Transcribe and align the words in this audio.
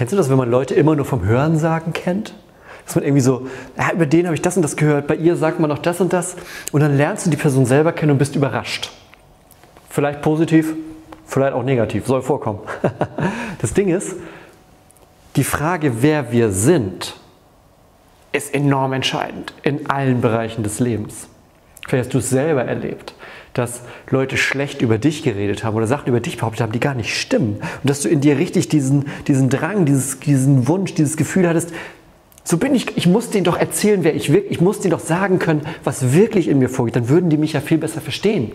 Kennst 0.00 0.14
du 0.14 0.16
das, 0.16 0.30
wenn 0.30 0.38
man 0.38 0.50
Leute 0.50 0.74
immer 0.74 0.96
nur 0.96 1.04
vom 1.04 1.26
Hörensagen 1.26 1.92
kennt? 1.92 2.32
Dass 2.86 2.94
man 2.94 3.04
irgendwie 3.04 3.20
so, 3.20 3.48
ja, 3.76 3.92
über 3.92 4.06
den 4.06 4.24
habe 4.24 4.34
ich 4.34 4.40
das 4.40 4.56
und 4.56 4.62
das 4.62 4.76
gehört, 4.76 5.06
bei 5.06 5.14
ihr 5.14 5.36
sagt 5.36 5.60
man 5.60 5.68
noch 5.68 5.76
das 5.76 6.00
und 6.00 6.14
das. 6.14 6.36
Und 6.72 6.80
dann 6.80 6.96
lernst 6.96 7.26
du 7.26 7.30
die 7.30 7.36
Person 7.36 7.66
selber 7.66 7.92
kennen 7.92 8.12
und 8.12 8.16
bist 8.16 8.34
überrascht. 8.34 8.90
Vielleicht 9.90 10.22
positiv, 10.22 10.72
vielleicht 11.26 11.52
auch 11.52 11.62
negativ, 11.62 12.06
soll 12.06 12.22
vorkommen. 12.22 12.60
Das 13.60 13.74
Ding 13.74 13.90
ist, 13.90 14.16
die 15.36 15.44
Frage, 15.44 16.00
wer 16.00 16.32
wir 16.32 16.50
sind, 16.50 17.16
ist 18.32 18.54
enorm 18.54 18.94
entscheidend 18.94 19.52
in 19.64 19.90
allen 19.90 20.22
Bereichen 20.22 20.62
des 20.62 20.80
Lebens. 20.80 21.28
Vielleicht 21.90 22.06
hast 22.06 22.14
du 22.14 22.18
es 22.18 22.30
selber 22.30 22.64
erlebt 22.64 23.14
dass 23.52 23.82
Leute 24.10 24.36
schlecht 24.36 24.80
über 24.80 24.98
dich 24.98 25.22
geredet 25.22 25.64
haben 25.64 25.74
oder 25.76 25.86
Sachen 25.86 26.08
über 26.08 26.20
dich 26.20 26.36
behauptet 26.36 26.62
haben, 26.62 26.72
die 26.72 26.80
gar 26.80 26.94
nicht 26.94 27.18
stimmen. 27.18 27.56
Und 27.56 27.90
dass 27.90 28.00
du 28.00 28.08
in 28.08 28.20
dir 28.20 28.38
richtig 28.38 28.68
diesen, 28.68 29.06
diesen 29.26 29.48
Drang, 29.48 29.84
dieses, 29.84 30.20
diesen 30.20 30.68
Wunsch, 30.68 30.94
dieses 30.94 31.16
Gefühl 31.16 31.48
hattest, 31.48 31.72
so 32.44 32.58
bin 32.58 32.74
ich, 32.74 32.96
ich 32.96 33.06
muss 33.06 33.30
denen 33.30 33.44
doch 33.44 33.58
erzählen, 33.58 34.02
wer 34.02 34.14
ich 34.14 34.32
wirklich, 34.32 34.52
ich 34.52 34.60
muss 34.60 34.80
denen 34.80 34.92
doch 34.92 35.00
sagen 35.00 35.38
können, 35.38 35.62
was 35.84 36.12
wirklich 36.12 36.48
in 36.48 36.58
mir 36.58 36.68
vorgeht. 36.68 36.96
Dann 36.96 37.08
würden 37.08 37.28
die 37.28 37.36
mich 37.36 37.52
ja 37.52 37.60
viel 37.60 37.78
besser 37.78 38.00
verstehen. 38.00 38.52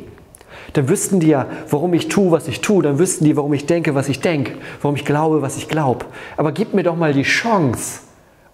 Dann 0.74 0.90
wüssten 0.90 1.20
die 1.20 1.28
ja, 1.28 1.48
warum 1.70 1.94
ich 1.94 2.08
tue, 2.08 2.32
was 2.32 2.48
ich 2.48 2.62
tue. 2.62 2.82
Dann 2.82 2.98
wüssten 2.98 3.26
die, 3.26 3.38
warum 3.38 3.54
ich 3.54 3.66
denke, 3.66 3.96
was 3.96 4.10
ich 4.10 4.22
denke. 4.22 4.54
Warum 4.82 4.96
ich 4.96 5.06
glaube, 5.06 5.42
was 5.42 5.58
ich 5.58 5.68
glaube. 5.68 6.06
Aber 6.38 6.52
gebt 6.52 6.74
mir 6.74 6.84
doch 6.84 6.96
mal 6.96 7.14
die 7.14 7.24
Chance, 7.24 8.00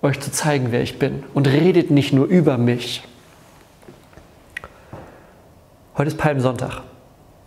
euch 0.01 0.19
zu 0.19 0.31
zeigen, 0.31 0.67
wer 0.71 0.81
ich 0.81 0.99
bin. 0.99 1.23
Und 1.33 1.47
redet 1.47 1.91
nicht 1.91 2.13
nur 2.13 2.25
über 2.25 2.57
mich. 2.57 3.03
Heute 5.97 6.09
ist 6.09 6.17
Palmsonntag. 6.17 6.81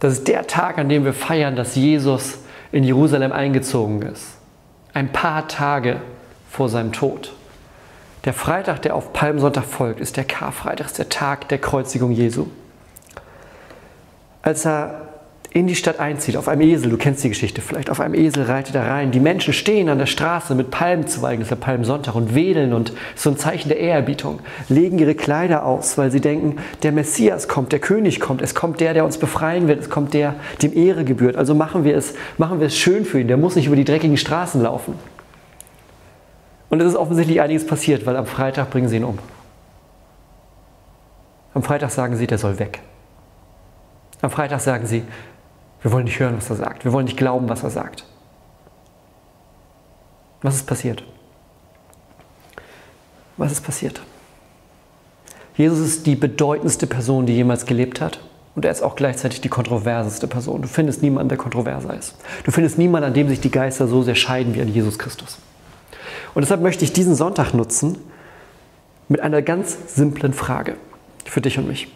Das 0.00 0.12
ist 0.12 0.28
der 0.28 0.47
Tag, 0.47 0.77
an 0.78 0.89
dem 0.89 1.05
wir 1.05 1.14
feiern, 1.14 1.56
dass 1.56 1.77
Jesus 1.77 2.39
in 2.73 2.84
Jerusalem 2.84 3.33
eingezogen 3.33 4.03
ist. 4.03 4.36
Ein 4.92 5.12
paar 5.12 5.48
Tage 5.48 6.01
vor 6.51 6.69
seinem 6.69 6.92
Tod. 6.92 7.33
Der 8.25 8.34
Freitag, 8.34 8.83
der 8.83 8.95
auf 8.95 9.12
Palmsonntag 9.12 9.64
folgt, 9.64 10.01
ist 10.01 10.17
der 10.17 10.25
Karfreitag, 10.25 10.86
ist 10.86 10.98
der 10.98 11.09
Tag 11.09 11.48
der 11.48 11.59
Kreuzigung 11.59 12.11
Jesu. 12.11 12.48
Als 14.42 14.67
er 14.67 15.14
in 15.55 15.69
die 15.69 15.77
Stadt 15.77 16.00
einzieht, 16.00 16.36
auf 16.36 16.48
einem 16.48 16.62
Esel, 16.62 16.91
du 16.91 16.97
kennst 16.97 17.22
die 17.22 17.28
Geschichte 17.28 17.62
vielleicht, 17.62 17.88
auf 17.88 18.00
einem 18.00 18.14
Esel 18.14 18.42
reitet 18.42 18.74
er 18.74 18.91
rein. 18.91 19.12
Die 19.12 19.20
Menschen 19.20 19.55
stehen 19.55 19.88
an 19.88 19.98
der 19.98 20.06
Straße 20.06 20.52
mit 20.56 20.72
Palmzweigen, 20.72 21.38
das 21.38 21.46
ist 21.46 21.50
der 21.50 21.64
Palmsonntag, 21.64 22.16
und 22.16 22.34
wedeln 22.34 22.72
und 22.72 22.92
so 23.14 23.30
ein 23.30 23.36
Zeichen 23.36 23.69
der 23.69 23.78
Ehrerbietung, 23.78 24.41
legen 24.69 24.98
ihre 24.98 25.14
Kleider 25.14 25.64
aus, 25.64 25.96
weil 25.96 26.11
sie 26.11 26.20
denken, 26.20 26.56
der 26.83 26.91
Messias 26.91 27.46
kommt, 27.46 27.70
der 27.70 27.78
König 27.78 28.19
kommt, 28.19 28.42
es 28.42 28.56
kommt 28.56 28.80
der, 28.80 28.94
der 28.94 29.05
uns 29.05 29.16
befreien 29.16 29.69
wird, 29.69 29.78
es 29.78 29.88
kommt 29.88 30.12
der, 30.12 30.34
dem 30.61 30.77
Ehre 30.77 31.05
gebührt. 31.05 31.36
Also 31.36 31.55
machen 31.55 31.84
wir 31.84 31.96
es, 31.96 32.14
machen 32.36 32.58
wir 32.58 32.66
es 32.66 32.77
schön 32.77 33.05
für 33.05 33.20
ihn, 33.20 33.28
der 33.28 33.36
muss 33.36 33.55
nicht 33.55 33.68
über 33.68 33.77
die 33.77 33.84
dreckigen 33.84 34.16
Straßen 34.16 34.61
laufen. 34.61 34.94
Und 36.68 36.80
es 36.80 36.89
ist 36.89 36.96
offensichtlich 36.96 37.41
einiges 37.41 37.64
passiert, 37.64 38.06
weil 38.06 38.16
am 38.16 38.27
Freitag 38.27 38.70
bringen 38.70 38.89
sie 38.89 38.96
ihn 38.96 39.05
um. 39.05 39.20
Am 41.55 41.62
Freitag 41.62 41.92
sagen 41.92 42.16
sie, 42.16 42.27
der 42.27 42.39
soll 42.39 42.58
weg. 42.58 42.80
Am 44.20 44.33
Freitag 44.33 44.58
sagen 44.61 44.86
sie, 44.86 45.05
wir 45.84 45.92
wollen 45.92 46.06
nicht 46.06 46.18
hören, 46.18 46.34
was 46.39 46.48
er 46.48 46.56
sagt. 46.56 46.86
Wir 46.86 46.92
wollen 46.92 47.05
nicht 47.05 47.18
glauben, 47.18 47.46
was 47.50 47.62
er 47.62 47.68
sagt. 47.68 48.05
Was 50.40 50.56
ist 50.56 50.67
passiert? 50.67 51.05
Was 53.36 53.52
ist 53.52 53.61
passiert? 53.61 54.00
Jesus 55.58 55.80
ist 55.80 56.06
die 56.06 56.17
bedeutendste 56.17 56.86
Person, 56.86 57.27
die 57.27 57.34
jemals 57.34 57.67
gelebt 57.67 58.00
hat. 58.00 58.18
Und 58.55 58.64
er 58.64 58.70
ist 58.70 58.83
auch 58.83 58.96
gleichzeitig 58.96 59.42
die 59.42 59.50
kontroverseste 59.50 60.27
Person. 60.27 60.62
Du 60.62 60.68
findest 60.68 61.02
niemanden, 61.02 61.28
der 61.28 61.36
kontroverser 61.36 61.92
ist. 61.92 62.17
Du 62.44 62.50
findest 62.50 62.78
niemanden, 62.78 63.08
an 63.08 63.14
dem 63.14 63.28
sich 63.28 63.40
die 63.40 63.50
Geister 63.50 63.86
so 63.86 64.02
sehr 64.02 64.14
scheiden 64.14 64.55
wie 64.55 64.62
an 64.62 64.68
Jesus 64.68 64.98
Christus. 64.98 65.39
Und 66.34 66.40
deshalb 66.40 66.62
möchte 66.62 66.84
ich 66.84 66.94
diesen 66.94 67.14
Sonntag 67.14 67.52
nutzen 67.52 67.98
mit 69.08 69.20
einer 69.20 69.42
ganz 69.42 69.94
simplen 69.94 70.33
Frage 70.33 70.77
für 71.27 71.42
dich 71.42 71.58
und 71.58 71.68
mich. 71.68 71.89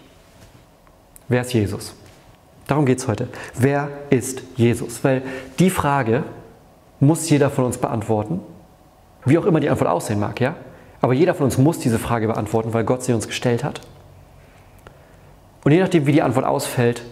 Wer 1.29 1.41
ist 1.41 1.55
Jesus? 1.55 1.95
Darum 2.69 2.87
geht 2.87 2.99
es 2.99 3.09
heute. 3.09 3.29
Wer 3.55 3.89
ist 4.11 4.43
Jesus? 4.55 5.03
Weil 5.03 5.23
die 5.59 5.71
Frage 5.71 6.23
muss 7.01 7.29
jeder 7.29 7.51
von 7.51 7.65
uns 7.65 7.79
beantworten, 7.79 8.41
wie 9.25 9.39
auch 9.39 9.47
immer 9.47 9.59
die 9.59 9.71
Antwort 9.71 9.91
aussehen 9.91 10.21
mag, 10.21 10.41
ja? 10.41 10.55
Aber 11.01 11.15
jeder 11.15 11.35
von 11.35 11.45
uns 11.45 11.59
muss 11.59 11.79
diese 11.79 11.99
Frage 11.99 12.27
beantworten, 12.27 12.75
weil 12.75 12.85
Gott 12.85 13.03
sie 13.03 13.13
uns 13.13 13.27
gestellt 13.27 13.65
hat. 13.65 13.81
Und 15.65 15.73
je 15.73 15.81
nachdem, 15.81 16.07
wie 16.07 16.13
die 16.13 16.23
Antwort 16.23 16.45
ausfällt, 16.45 17.03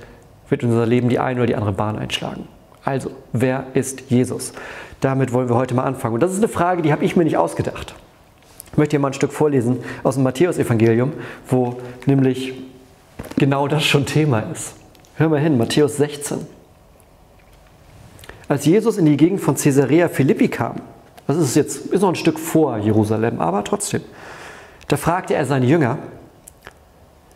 wird 0.48 0.62
unser 0.62 0.86
Leben 0.86 1.08
die 1.08 1.18
eine 1.18 1.40
oder 1.40 1.46
die 1.46 1.56
andere 1.56 1.72
Bahn 1.72 1.98
einschlagen. 1.98 2.48
Also, 2.84 3.10
wer 3.32 3.66
ist 3.74 4.10
Jesus? 4.10 4.52
Damit 5.00 5.32
wollen 5.32 5.48
wir 5.48 5.56
heute 5.56 5.74
mal 5.74 5.84
anfangen. 5.84 6.14
Und 6.14 6.20
das 6.22 6.32
ist 6.32 6.38
eine 6.38 6.48
Frage, 6.48 6.82
die 6.82 6.92
habe 6.92 7.04
ich 7.04 7.16
mir 7.16 7.24
nicht 7.24 7.36
ausgedacht. 7.36 7.94
Ich 8.72 8.78
möchte 8.78 8.92
hier 8.92 9.00
mal 9.00 9.08
ein 9.08 9.14
Stück 9.14 9.32
vorlesen 9.32 9.78
aus 10.02 10.14
dem 10.14 10.24
Matthäusevangelium, 10.24 11.12
wo 11.48 11.76
nämlich 12.04 12.54
genau 13.36 13.68
das 13.68 13.84
schon 13.84 14.04
Thema 14.04 14.40
ist. 14.40 14.74
Hör 15.18 15.30
mal 15.30 15.40
hin, 15.40 15.56
Matthäus 15.56 15.96
16. 15.96 16.40
Als 18.48 18.66
Jesus 18.66 18.98
in 18.98 19.06
die 19.06 19.16
Gegend 19.16 19.40
von 19.40 19.54
Caesarea 19.54 20.08
Philippi 20.08 20.48
kam, 20.48 20.76
das 21.26 21.38
ist 21.38 21.56
jetzt 21.56 21.86
ist 21.86 22.02
noch 22.02 22.10
ein 22.10 22.16
Stück 22.16 22.38
vor 22.38 22.76
Jerusalem, 22.76 23.40
aber 23.40 23.64
trotzdem, 23.64 24.02
da 24.88 24.98
fragte 24.98 25.34
er 25.34 25.46
seine 25.46 25.64
Jünger, 25.64 25.98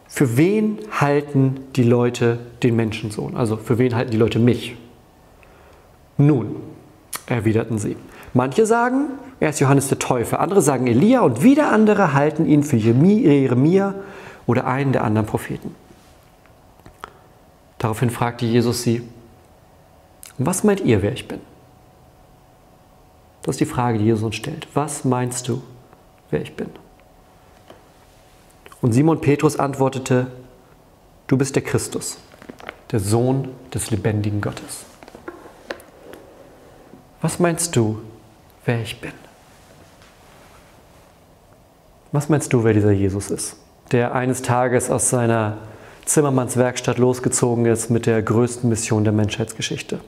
für 0.09 0.37
wen 0.37 0.79
halten 0.91 1.61
die 1.75 1.83
Leute 1.83 2.39
den 2.63 2.77
Menschensohn? 2.77 3.35
Also 3.35 3.57
für 3.57 3.79
wen 3.79 3.95
halten 3.95 4.11
die 4.11 4.19
Leute 4.19 4.39
mich? 4.39 4.77
Nun, 6.19 6.57
erwiderten 7.27 7.79
sie. 7.79 7.97
Manche 8.35 8.67
sagen, 8.67 9.07
er 9.41 9.51
ist 9.51 9.61
Johannes 9.61 9.89
der 9.89 9.99
Täufer, 9.99 10.41
andere 10.41 10.61
sagen 10.61 10.87
Elia 10.87 11.23
und 11.23 11.43
wieder 11.43 11.73
andere 11.73 12.13
halten 12.13 12.45
ihn 12.45 12.63
für 12.63 12.77
Jeremia 12.77 13.95
oder 14.47 14.67
einen 14.67 14.93
der 14.93 15.03
anderen 15.03 15.27
Propheten. 15.27 15.75
Daraufhin 17.81 18.11
fragte 18.11 18.45
Jesus 18.45 18.83
sie, 18.83 19.03
was 20.37 20.65
meint 20.65 20.81
ihr, 20.81 21.01
wer 21.01 21.13
ich 21.13 21.27
bin? 21.27 21.41
Das 23.43 23.55
ist 23.55 23.61
die 23.61 23.65
Frage, 23.67 23.99
die 23.99 24.05
Jesus 24.05 24.23
uns 24.23 24.37
stellt. 24.37 24.69
Was 24.75 25.05
meinst 25.05 25.49
du, 25.49 25.63
wer 26.31 26.43
ich 26.43 26.55
bin? 26.55 26.69
Und 28.83 28.93
Simon 28.93 29.23
Petrus 29.23 29.59
antwortete, 29.59 30.27
du 31.27 31.39
bist 31.39 31.57
der 31.57 31.63
Christus, 31.63 32.19
der 32.93 33.01
Sohn 33.01 33.49
des 33.73 33.91
lebendigen 33.91 34.43
Gottes. 34.43 34.85
Was 37.23 37.39
meinst 37.39 37.75
du, 37.77 38.03
wer 38.67 38.83
ich 38.83 39.01
bin? 39.01 39.13
Was 42.13 42.29
meinst 42.29 42.53
du, 42.53 42.63
wer 42.63 42.75
dieser 42.75 42.91
Jesus 42.91 43.31
ist, 43.31 43.57
der 43.91 44.15
eines 44.15 44.43
Tages 44.43 44.91
aus 44.91 45.09
seiner 45.09 45.57
Zimmermanns 46.11 46.57
Werkstatt 46.57 46.99
losgezogen 46.99 47.67
ist 47.67 47.89
mit 47.89 48.05
der 48.05 48.21
größten 48.21 48.69
Mission 48.69 49.05
der 49.05 49.13
Menschheitsgeschichte. 49.13 50.01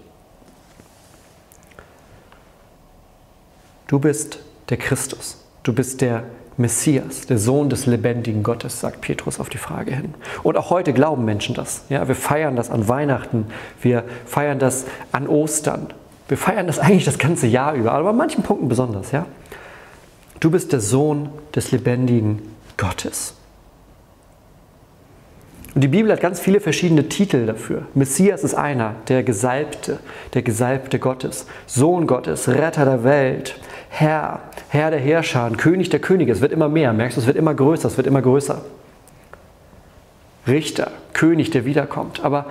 Du 3.87 4.01
bist 4.01 4.41
der 4.69 4.79
Christus. 4.79 5.37
Du 5.63 5.73
bist 5.73 6.01
der 6.01 6.25
Messias, 6.57 7.29
der 7.29 7.39
Sohn 7.39 7.71
des 7.71 7.87
lebendigen 7.87 8.43
Gottes, 8.43 8.81
sagt 8.81 9.01
Petrus 9.01 9.39
auf 9.39 9.49
die 9.49 9.59
Frage 9.59 9.95
hin. 9.95 10.15
Und 10.43 10.57
auch 10.57 10.71
heute 10.71 10.93
glauben 10.93 11.25
Menschen 11.25 11.55
das. 11.55 11.85
Ja, 11.89 12.09
wir 12.09 12.17
feiern 12.17 12.57
das 12.57 12.69
an 12.69 12.89
Weihnachten, 12.89 13.47
wir 13.81 14.03
feiern 14.27 14.59
das 14.59 14.87
an 15.13 15.29
Ostern. 15.29 15.95
Wir 16.27 16.37
feiern 16.37 16.67
das 16.67 16.81
eigentlich 16.81 17.05
das 17.05 17.19
ganze 17.19 17.47
Jahr 17.47 17.75
über, 17.75 17.93
aber 17.93 18.11
an 18.11 18.17
manchen 18.17 18.43
Punkten 18.43 18.69
besonders. 18.69 19.13
Ja? 19.13 19.27
Du 20.41 20.51
bist 20.51 20.73
der 20.73 20.81
Sohn 20.81 21.29
des 21.55 21.71
lebendigen 21.71 22.43
Gottes. 22.77 23.35
Und 25.75 25.81
die 25.83 25.89
Bibel 25.89 26.13
hat 26.13 26.21
ganz 26.21 26.39
viele 26.39 26.61
verschiedene 26.61 27.09
Titel 27.09 27.47
dafür. 27.47 27.87
Messias 27.95 28.45
ist 28.45 28.55
einer, 28.55 28.95
der 29.09 29.23
Gesalbte, 29.23 29.99
der 30.35 30.43
Gesalbte 30.43 30.99
Gottes, 30.99 31.47
Sohn 31.67 32.07
Gottes, 32.07 32.49
Retter 32.49 32.85
der 32.85 33.05
Welt, 33.05 33.59
Herr, 33.89 34.41
Herr 34.69 34.91
der 34.91 35.01
Herrscher, 35.01 35.51
König 35.57 35.89
der 35.89 36.01
Könige. 36.01 36.33
Es 36.33 36.41
wird 36.43 36.53
immer 36.53 36.69
mehr, 36.69 36.93
merkst 36.93 37.17
du, 37.17 37.23
es 37.23 37.27
wird 37.27 37.37
immer 37.37 37.55
größer, 37.55 37.89
es 37.89 37.97
wird 37.97 38.07
immer 38.07 38.21
größer. 38.21 38.63
Richter, 40.47 40.91
König, 41.15 41.51
der 41.51 41.65
wiederkommt. 41.65 42.23
Aber 42.23 42.47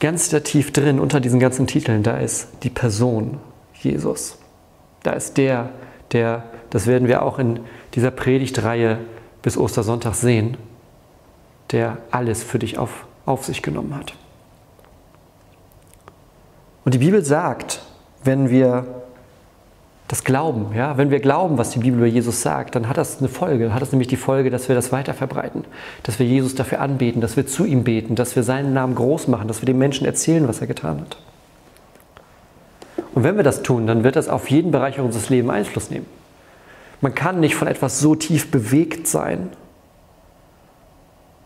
ganz 0.00 0.30
da 0.30 0.40
tief 0.40 0.72
drin, 0.72 1.00
unter 1.00 1.20
diesen 1.20 1.40
ganzen 1.40 1.66
Titeln, 1.66 2.02
da 2.02 2.16
ist 2.16 2.48
die 2.62 2.70
Person 2.70 3.40
Jesus. 3.74 4.38
Da 5.02 5.12
ist 5.12 5.36
der, 5.36 5.70
der 6.12 6.44
das 6.72 6.86
werden 6.86 7.06
wir 7.06 7.22
auch 7.22 7.38
in 7.38 7.60
dieser 7.94 8.10
Predigtreihe 8.10 8.98
bis 9.42 9.58
Ostersonntag 9.58 10.14
sehen, 10.14 10.56
der 11.70 11.98
alles 12.10 12.42
für 12.42 12.58
dich 12.58 12.78
auf, 12.78 13.06
auf 13.24 13.44
sich 13.44 13.62
genommen 13.62 13.94
hat. 13.96 14.14
Und 16.84 16.94
die 16.94 16.98
Bibel 16.98 17.24
sagt, 17.24 17.82
wenn 18.24 18.50
wir 18.50 18.86
das 20.08 20.24
glauben, 20.24 20.74
ja, 20.76 20.98
wenn 20.98 21.10
wir 21.10 21.20
glauben, 21.20 21.56
was 21.56 21.70
die 21.70 21.78
Bibel 21.78 21.98
über 21.98 22.06
Jesus 22.06 22.42
sagt, 22.42 22.74
dann 22.74 22.86
hat 22.86 22.98
das 22.98 23.20
eine 23.20 23.28
Folge. 23.28 23.64
Dann 23.64 23.74
hat 23.74 23.80
das 23.80 23.92
nämlich 23.92 24.08
die 24.08 24.16
Folge, 24.16 24.50
dass 24.50 24.68
wir 24.68 24.74
das 24.74 24.92
weiter 24.92 25.14
verbreiten, 25.14 25.64
dass 26.02 26.18
wir 26.18 26.26
Jesus 26.26 26.54
dafür 26.54 26.80
anbeten, 26.80 27.22
dass 27.22 27.36
wir 27.36 27.46
zu 27.46 27.64
ihm 27.64 27.82
beten, 27.82 28.14
dass 28.14 28.36
wir 28.36 28.42
seinen 28.42 28.74
Namen 28.74 28.94
groß 28.94 29.28
machen, 29.28 29.48
dass 29.48 29.62
wir 29.62 29.66
den 29.66 29.78
Menschen 29.78 30.04
erzählen, 30.04 30.46
was 30.46 30.60
er 30.60 30.66
getan 30.66 31.00
hat. 31.00 31.16
Und 33.14 33.24
wenn 33.24 33.36
wir 33.36 33.42
das 33.42 33.62
tun, 33.62 33.86
dann 33.86 34.04
wird 34.04 34.16
das 34.16 34.28
auf 34.28 34.50
jeden 34.50 34.70
Bereich 34.70 35.00
unseres 35.00 35.30
Lebens 35.30 35.50
Einfluss 35.50 35.90
nehmen. 35.90 36.06
Man 37.00 37.14
kann 37.14 37.40
nicht 37.40 37.54
von 37.54 37.68
etwas 37.68 37.98
so 37.98 38.14
tief 38.14 38.50
bewegt 38.50 39.06
sein 39.06 39.50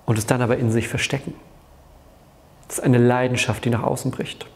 und 0.07 0.19
es 0.19 0.27
dann 0.27 0.41
aber 0.41 0.57
in 0.57 0.71
sich 0.71 0.89
verstecken. 0.89 1.35
Das 2.69 2.79
ist 2.79 2.85
eine 2.85 2.99
Leidenschaft, 2.99 3.65
die 3.65 3.71
nach 3.71 3.83
außen 3.83 4.11
bricht. 4.11 4.47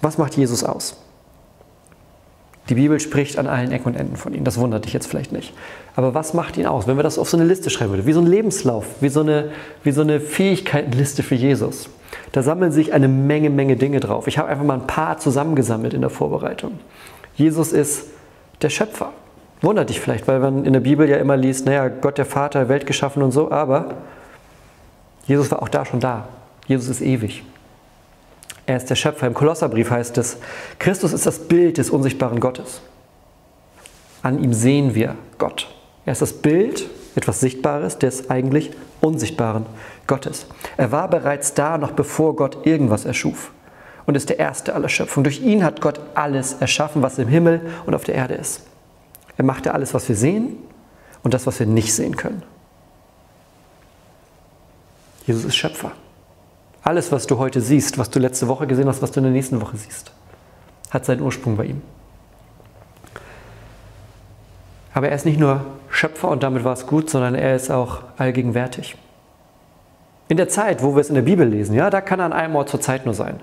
Was 0.00 0.18
macht 0.18 0.36
Jesus 0.36 0.64
aus? 0.64 0.96
Die 2.68 2.74
Bibel 2.74 3.00
spricht 3.00 3.38
an 3.38 3.48
allen 3.48 3.72
Ecken 3.72 3.88
und 3.88 3.96
Enden 3.96 4.16
von 4.16 4.34
ihm. 4.34 4.44
Das 4.44 4.56
wundert 4.56 4.84
dich 4.84 4.92
jetzt 4.92 5.06
vielleicht 5.06 5.32
nicht. 5.32 5.52
Aber 5.96 6.14
was 6.14 6.32
macht 6.32 6.56
ihn 6.56 6.66
aus? 6.66 6.86
Wenn 6.86 6.96
wir 6.96 7.02
das 7.02 7.18
auf 7.18 7.28
so 7.28 7.36
eine 7.36 7.46
Liste 7.46 7.70
schreiben 7.70 7.90
würden, 7.90 8.06
wie 8.06 8.12
so 8.12 8.20
ein 8.20 8.26
Lebenslauf, 8.26 8.86
wie 9.00 9.08
so 9.08 9.20
eine, 9.20 9.50
wie 9.82 9.90
so 9.90 10.00
eine 10.00 10.20
Fähigkeitenliste 10.20 11.22
für 11.22 11.34
Jesus, 11.34 11.88
da 12.30 12.42
sammeln 12.42 12.70
sich 12.70 12.92
eine 12.92 13.08
Menge, 13.08 13.50
Menge 13.50 13.76
Dinge 13.76 14.00
drauf. 14.00 14.28
Ich 14.28 14.38
habe 14.38 14.48
einfach 14.48 14.64
mal 14.64 14.74
ein 14.74 14.86
paar 14.86 15.18
zusammengesammelt 15.18 15.92
in 15.92 16.02
der 16.02 16.10
Vorbereitung. 16.10 16.78
Jesus 17.34 17.72
ist 17.72 18.06
der 18.60 18.70
Schöpfer. 18.70 19.12
Wundert 19.62 19.90
dich 19.90 20.00
vielleicht, 20.00 20.26
weil 20.26 20.40
man 20.40 20.64
in 20.64 20.72
der 20.72 20.80
Bibel 20.80 21.08
ja 21.08 21.18
immer 21.18 21.36
liest, 21.36 21.66
naja, 21.66 21.88
Gott 21.88 22.18
der 22.18 22.26
Vater, 22.26 22.68
Welt 22.68 22.84
geschaffen 22.84 23.22
und 23.22 23.30
so, 23.30 23.50
aber 23.50 23.94
Jesus 25.24 25.50
war 25.52 25.62
auch 25.62 25.68
da 25.68 25.84
schon 25.84 26.00
da. 26.00 26.28
Jesus 26.66 26.88
ist 26.88 27.00
ewig. 27.00 27.44
Er 28.66 28.76
ist 28.76 28.90
der 28.90 28.96
Schöpfer. 28.96 29.26
Im 29.26 29.34
Kolosserbrief 29.34 29.90
heißt 29.90 30.18
es, 30.18 30.38
Christus 30.80 31.12
ist 31.12 31.26
das 31.26 31.38
Bild 31.46 31.78
des 31.78 31.90
unsichtbaren 31.90 32.40
Gottes. 32.40 32.80
An 34.22 34.42
ihm 34.42 34.52
sehen 34.52 34.94
wir 34.94 35.16
Gott. 35.38 35.68
Er 36.06 36.12
ist 36.12 36.22
das 36.22 36.32
Bild, 36.32 36.88
etwas 37.14 37.40
Sichtbares, 37.40 37.98
des 37.98 38.30
eigentlich 38.30 38.70
unsichtbaren 39.00 39.66
Gottes. 40.08 40.46
Er 40.76 40.90
war 40.90 41.08
bereits 41.08 41.54
da, 41.54 41.78
noch 41.78 41.92
bevor 41.92 42.34
Gott 42.34 42.66
irgendwas 42.66 43.04
erschuf 43.04 43.52
und 44.06 44.16
ist 44.16 44.28
der 44.28 44.38
Erste 44.40 44.74
aller 44.74 44.88
Schöpfung. 44.88 45.22
Durch 45.22 45.40
ihn 45.40 45.62
hat 45.62 45.80
Gott 45.80 46.00
alles 46.14 46.54
erschaffen, 46.54 47.02
was 47.02 47.18
im 47.18 47.28
Himmel 47.28 47.60
und 47.86 47.94
auf 47.94 48.04
der 48.04 48.16
Erde 48.16 48.34
ist. 48.34 48.62
Er 49.42 49.46
machte 49.46 49.74
alles, 49.74 49.92
was 49.92 50.08
wir 50.08 50.14
sehen 50.14 50.56
und 51.24 51.34
das, 51.34 51.48
was 51.48 51.58
wir 51.58 51.66
nicht 51.66 51.92
sehen 51.92 52.14
können. 52.14 52.44
Jesus 55.26 55.44
ist 55.44 55.56
Schöpfer. 55.56 55.90
Alles, 56.84 57.10
was 57.10 57.26
du 57.26 57.38
heute 57.38 57.60
siehst, 57.60 57.98
was 57.98 58.08
du 58.08 58.20
letzte 58.20 58.46
Woche 58.46 58.68
gesehen 58.68 58.86
hast, 58.86 59.02
was 59.02 59.10
du 59.10 59.18
in 59.18 59.24
der 59.24 59.32
nächsten 59.32 59.60
Woche 59.60 59.76
siehst, 59.76 60.12
hat 60.90 61.04
seinen 61.04 61.22
Ursprung 61.22 61.56
bei 61.56 61.64
ihm. 61.64 61.82
Aber 64.94 65.08
er 65.08 65.16
ist 65.16 65.26
nicht 65.26 65.40
nur 65.40 65.66
Schöpfer 65.90 66.28
und 66.28 66.44
damit 66.44 66.62
war 66.62 66.74
es 66.74 66.86
gut, 66.86 67.10
sondern 67.10 67.34
er 67.34 67.56
ist 67.56 67.68
auch 67.68 68.04
allgegenwärtig. 68.18 68.96
In 70.28 70.36
der 70.36 70.48
Zeit, 70.48 70.84
wo 70.84 70.94
wir 70.94 71.00
es 71.00 71.08
in 71.08 71.16
der 71.16 71.22
Bibel 71.22 71.48
lesen, 71.48 71.74
ja, 71.74 71.90
da 71.90 72.00
kann 72.00 72.20
er 72.20 72.26
an 72.26 72.32
einem 72.32 72.54
Ort 72.54 72.68
zur 72.68 72.80
Zeit 72.80 73.06
nur 73.06 73.14
sein. 73.14 73.40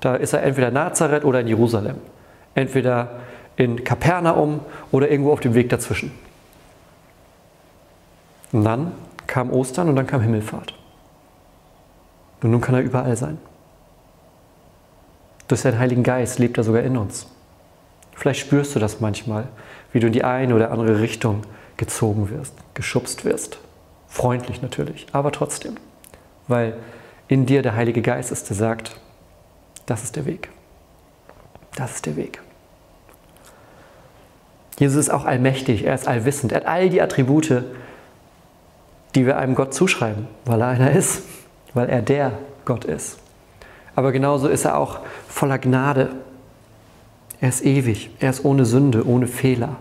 Da 0.00 0.14
ist 0.14 0.34
er 0.34 0.42
entweder 0.42 0.68
in 0.68 0.74
Nazareth 0.74 1.24
oder 1.24 1.40
in 1.40 1.48
Jerusalem. 1.48 1.96
Entweder 2.54 3.20
in 3.56 3.84
Kapernaum 3.84 4.60
oder 4.92 5.10
irgendwo 5.10 5.32
auf 5.32 5.40
dem 5.40 5.54
Weg 5.54 5.68
dazwischen. 5.70 6.12
Und 8.52 8.64
dann 8.64 8.92
kam 9.26 9.50
Ostern 9.50 9.88
und 9.88 9.96
dann 9.96 10.06
kam 10.06 10.20
Himmelfahrt. 10.20 10.74
Und 12.42 12.50
nun 12.50 12.60
kann 12.60 12.74
er 12.74 12.82
überall 12.82 13.16
sein. 13.16 13.38
Durch 15.48 15.60
seinen 15.60 15.78
Heiligen 15.78 16.02
Geist 16.02 16.38
lebt 16.38 16.58
er 16.58 16.64
sogar 16.64 16.82
in 16.82 16.96
uns. 16.96 17.26
Vielleicht 18.14 18.40
spürst 18.40 18.74
du 18.74 18.78
das 18.78 19.00
manchmal, 19.00 19.48
wie 19.92 20.00
du 20.00 20.06
in 20.06 20.12
die 20.12 20.24
eine 20.24 20.54
oder 20.54 20.70
andere 20.70 21.00
Richtung 21.00 21.42
gezogen 21.76 22.30
wirst, 22.30 22.54
geschubst 22.74 23.24
wirst. 23.24 23.58
Freundlich 24.08 24.62
natürlich, 24.62 25.06
aber 25.12 25.32
trotzdem. 25.32 25.76
Weil 26.48 26.76
in 27.28 27.46
dir 27.46 27.62
der 27.62 27.74
Heilige 27.74 28.02
Geist 28.02 28.32
ist, 28.32 28.48
der 28.48 28.56
sagt, 28.56 29.00
das 29.84 30.02
ist 30.02 30.16
der 30.16 30.26
Weg. 30.26 30.50
Das 31.74 31.96
ist 31.96 32.06
der 32.06 32.16
Weg. 32.16 32.40
Jesus 34.78 34.96
ist 34.96 35.10
auch 35.10 35.24
allmächtig, 35.24 35.84
er 35.84 35.94
ist 35.94 36.06
allwissend, 36.06 36.52
er 36.52 36.60
hat 36.60 36.66
all 36.66 36.90
die 36.90 37.00
Attribute, 37.00 37.64
die 39.14 39.26
wir 39.26 39.38
einem 39.38 39.54
Gott 39.54 39.72
zuschreiben, 39.72 40.28
weil 40.44 40.60
er 40.60 40.68
einer 40.68 40.92
ist 40.92 41.22
weil 41.76 41.90
er 41.90 42.00
der 42.00 42.32
Gott 42.64 42.86
ist. 42.86 43.18
Aber 43.94 44.10
genauso 44.10 44.48
ist 44.48 44.64
er 44.64 44.78
auch 44.78 45.00
voller 45.28 45.58
Gnade. 45.58 46.08
Er 47.38 47.50
ist 47.50 47.64
ewig, 47.64 48.10
er 48.18 48.30
ist 48.30 48.46
ohne 48.46 48.64
Sünde, 48.64 49.06
ohne 49.06 49.26
Fehler. 49.26 49.76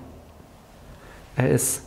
Er 1.37 1.49
ist 1.49 1.83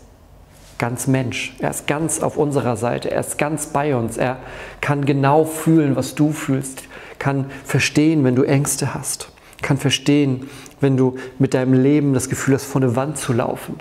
ganz 0.79 1.07
Mensch, 1.07 1.55
er 1.59 1.71
ist 1.71 1.87
ganz 1.87 2.23
auf 2.23 2.39
unserer 2.39 2.77
Seite, 2.77 3.11
er 3.11 3.21
ist 3.21 3.37
ganz 3.37 3.67
bei 3.67 3.95
uns, 3.95 4.17
er 4.17 4.39
kann 4.81 5.05
genau 5.05 5.45
fühlen, 5.45 5.95
was 5.95 6.15
du 6.15 6.33
fühlst, 6.33 6.85
kann 7.19 7.51
verstehen, 7.65 8.25
wenn 8.25 8.35
du 8.35 8.45
Ängste 8.45 8.95
hast, 8.95 9.31
kann 9.63 9.77
verstehen, 9.77 10.49
wenn 10.81 10.97
du 10.97 11.17
mit 11.39 11.55
deinem 11.55 11.75
Leben 11.75 12.15
das 12.15 12.29
Gefühl 12.29 12.55
hast, 12.55 12.65
vor 12.65 12.81
eine 12.81 12.97
Wand 12.97 13.19
zu 13.19 13.33
laufen, 13.33 13.77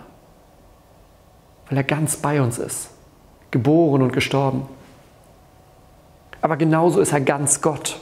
weil 1.70 1.78
er 1.78 1.84
ganz 1.84 2.18
bei 2.18 2.42
uns 2.42 2.58
ist, 2.58 2.90
geboren 3.52 4.02
und 4.02 4.14
gestorben. 4.14 4.64
Aber 6.42 6.58
genauso 6.58 7.00
ist 7.00 7.12
er 7.12 7.22
ganz 7.22 7.62
Gott. 7.62 8.00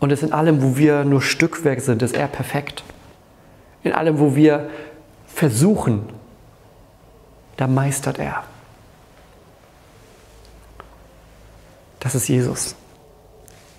Und 0.00 0.12
es 0.12 0.22
in 0.22 0.32
allem, 0.32 0.62
wo 0.62 0.76
wir 0.76 1.04
nur 1.04 1.22
Stückwerk 1.22 1.80
sind, 1.80 2.02
ist 2.02 2.14
er 2.14 2.28
perfekt. 2.28 2.84
In 3.82 3.92
allem, 3.92 4.18
wo 4.18 4.36
wir 4.36 4.68
versuchen, 5.26 6.04
da 7.56 7.66
meistert 7.66 8.18
er. 8.18 8.44
Das 12.00 12.14
ist 12.14 12.28
Jesus. 12.28 12.76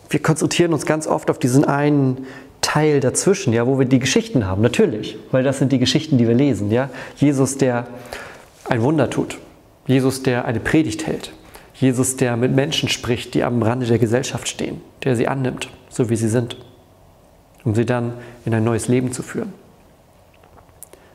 Wir 0.10 0.22
konzentrieren 0.22 0.74
uns 0.74 0.86
ganz 0.86 1.08
oft 1.08 1.30
auf 1.30 1.40
diesen 1.40 1.66
einen 1.66 2.26
Teil 2.62 3.00
dazwischen, 3.00 3.54
ja, 3.54 3.68
wo 3.68 3.78
wir 3.80 3.86
die 3.86 4.00
Geschichten 4.00 4.46
haben, 4.46 4.62
natürlich, 4.62 5.18
weil 5.32 5.44
das 5.44 5.60
sind 5.60 5.72
die 5.72 5.80
Geschichten, 5.80 6.18
die 6.18 6.28
wir 6.28 6.34
lesen, 6.34 6.72
ja. 6.72 6.90
Jesus, 7.18 7.58
der 7.58 7.88
ein 8.68 8.82
Wunder 8.82 9.10
tut, 9.10 9.38
Jesus, 9.88 10.24
der 10.24 10.46
eine 10.46 10.60
Predigt 10.60 11.06
hält, 11.06 11.32
Jesus, 11.76 12.18
der 12.18 12.38
mit 12.38 12.54
Menschen 12.54 12.90
spricht, 12.90 13.34
die 13.34 13.44
am 13.44 13.62
Rande 13.62 13.86
der 13.86 14.00
Gesellschaft 14.00 14.48
stehen, 14.48 14.82
der 15.04 15.16
sie 15.16 15.28
annimmt, 15.28 15.70
so 15.90 16.10
wie 16.10 16.16
sie 16.16 16.30
sind, 16.30 16.58
um 17.64 17.76
sie 17.76 17.86
dann 17.86 18.14
in 18.46 18.54
ein 18.54 18.64
neues 18.64 18.88
Leben 18.88 19.12
zu 19.12 19.22
führen. 19.22 19.54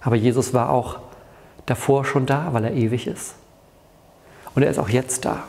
Aber 0.00 0.16
Jesus 0.16 0.54
war 0.54 0.70
auch 0.70 0.98
davor 1.66 2.04
schon 2.04 2.26
da, 2.26 2.48
weil 2.52 2.64
er 2.64 2.72
ewig 2.72 3.06
ist. 3.06 3.34
Und 4.54 4.62
er 4.62 4.70
ist 4.70 4.78
auch 4.78 4.88
jetzt 4.88 5.24
da. 5.24 5.44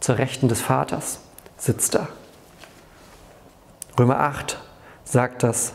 Zur 0.00 0.18
Rechten 0.18 0.48
des 0.48 0.60
Vaters 0.60 1.20
sitzt 1.56 1.94
er. 1.94 2.08
Römer 3.98 4.20
8 4.20 4.58
sagt 5.04 5.42
das 5.42 5.74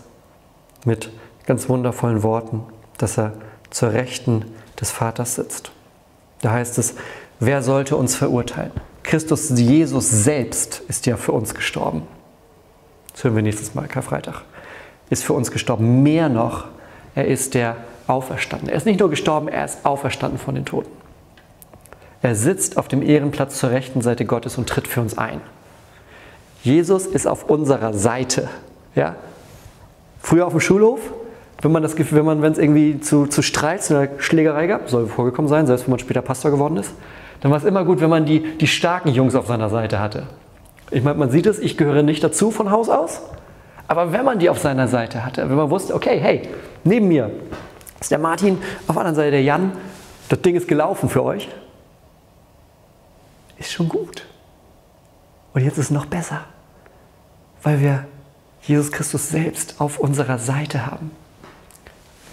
mit 0.86 1.12
ganz 1.46 1.70
wundervollen 1.70 2.24
Worten, 2.24 2.64
dass 2.98 3.18
er 3.18 3.34
zur 3.70 3.94
Rechten 3.94 4.46
des 4.80 4.92
Vaters 4.92 5.36
sitzt. 5.36 5.72
Da 6.42 6.52
heißt 6.52 6.78
es, 6.78 6.96
Wer 7.40 7.64
sollte 7.64 7.96
uns 7.96 8.16
verurteilen? 8.16 8.72
Christus 9.02 9.50
Jesus 9.50 10.10
selbst 10.10 10.82
ist 10.90 11.06
ja 11.06 11.16
für 11.16 11.32
uns 11.32 11.56
gestorben. 11.56 12.04
Das 13.14 13.24
hören 13.24 13.36
wir 13.36 13.42
nächstes 13.42 13.76
Mal, 13.76 13.88
Karfreitag. 13.88 14.42
Ist 15.10 15.24
für 15.24 15.34
uns 15.34 15.50
gestorben. 15.50 16.04
Mehr 16.04 16.28
noch, 16.28 16.68
er 17.16 17.28
ist 17.28 17.54
der 17.54 17.78
Auferstandene. 18.08 18.72
Er 18.72 18.78
ist 18.78 18.86
nicht 18.86 19.00
nur 19.00 19.10
gestorben, 19.10 19.48
er 19.48 19.64
ist 19.64 19.86
auferstanden 19.86 20.38
von 20.38 20.56
den 20.56 20.66
Toten. 20.66 20.92
Er 22.22 22.36
sitzt 22.36 22.76
auf 22.76 22.90
dem 22.90 23.02
Ehrenplatz 23.02 23.58
zur 23.58 23.72
rechten 23.72 24.02
Seite 24.02 24.26
Gottes 24.26 24.58
und 24.58 24.68
tritt 24.68 24.88
für 24.88 25.00
uns 25.00 25.18
ein. 25.18 25.40
Jesus 26.64 27.06
ist 27.06 27.28
auf 27.28 27.50
unserer 27.50 27.94
Seite. 27.94 28.50
Ja? 28.96 29.16
Früher 30.22 30.46
auf 30.46 30.54
dem 30.54 30.60
Schulhof, 30.60 31.00
wenn 31.62 31.72
man 31.72 31.84
das 31.84 31.98
wenn 31.98 32.26
man, 32.26 32.42
wenn 32.42 32.52
es 32.54 32.58
irgendwie 32.58 33.00
zu, 33.00 33.28
zu 33.28 33.42
Streits 33.42 33.92
oder 33.92 34.08
Schlägerei 34.20 34.68
gab, 34.68 34.90
soll 34.90 35.08
vorgekommen 35.08 35.50
sein, 35.50 35.68
selbst 35.68 35.86
wenn 35.86 35.92
man 35.92 36.00
später 36.00 36.22
Pastor 36.22 36.52
geworden 36.52 36.78
ist, 36.78 36.94
dann 37.42 37.52
war 37.52 37.58
es 37.58 37.64
immer 37.64 37.86
gut, 37.86 38.02
wenn 38.02 38.10
man 38.10 38.26
die, 38.26 38.58
die 38.58 38.68
starken 38.68 39.10
Jungs 39.10 39.36
auf 39.36 39.48
seiner 39.48 39.70
Seite 39.70 40.00
hatte. 40.00 40.24
Ich 40.92 41.04
meine, 41.04 41.18
man 41.18 41.30
sieht 41.30 41.46
es, 41.46 41.60
ich 41.60 41.78
gehöre 41.78 42.04
nicht 42.04 42.24
dazu 42.24 42.52
von 42.52 42.72
Haus 42.72 42.90
aus, 42.90 43.22
aber 43.88 44.12
wenn 44.12 44.26
man 44.26 44.40
die 44.40 44.50
auf 44.50 44.60
seiner 44.60 44.88
Seite 44.88 45.26
hatte, 45.26 45.50
wenn 45.50 45.56
man 45.56 45.70
wusste, 45.70 45.96
okay, 45.96 46.20
hey, 46.20 46.42
neben 46.84 47.08
mir 47.08 47.32
ist 48.00 48.12
der 48.12 48.20
Martin, 48.20 48.58
auf 48.88 48.96
der 48.96 48.98
anderen 48.98 49.16
Seite 49.16 49.32
der 49.32 49.44
Jan, 49.44 49.72
das 50.30 50.42
Ding 50.42 50.56
ist 50.56 50.68
gelaufen 50.68 51.10
für 51.10 51.24
euch, 51.24 51.50
ist 53.58 53.72
schon 53.72 53.90
gut. 53.90 54.26
Und 55.54 55.64
jetzt 55.64 55.78
ist 55.78 55.86
es 55.86 55.92
noch 55.92 56.06
besser, 56.06 56.42
weil 57.64 57.80
wir 57.82 58.06
Jesus 58.62 58.92
Christus 58.92 59.30
selbst 59.30 59.80
auf 59.80 60.00
unserer 60.00 60.38
Seite 60.38 60.86
haben. 60.86 61.12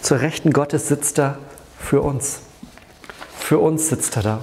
zur 0.02 0.20
Rechten 0.20 0.52
Gottes 0.52 0.86
sitzt 0.86 1.18
er 1.18 1.38
für 1.78 2.00
uns. 2.00 2.40
Für 3.38 3.58
uns 3.58 3.88
sitzt 3.88 4.16
er 4.16 4.22
da. 4.22 4.40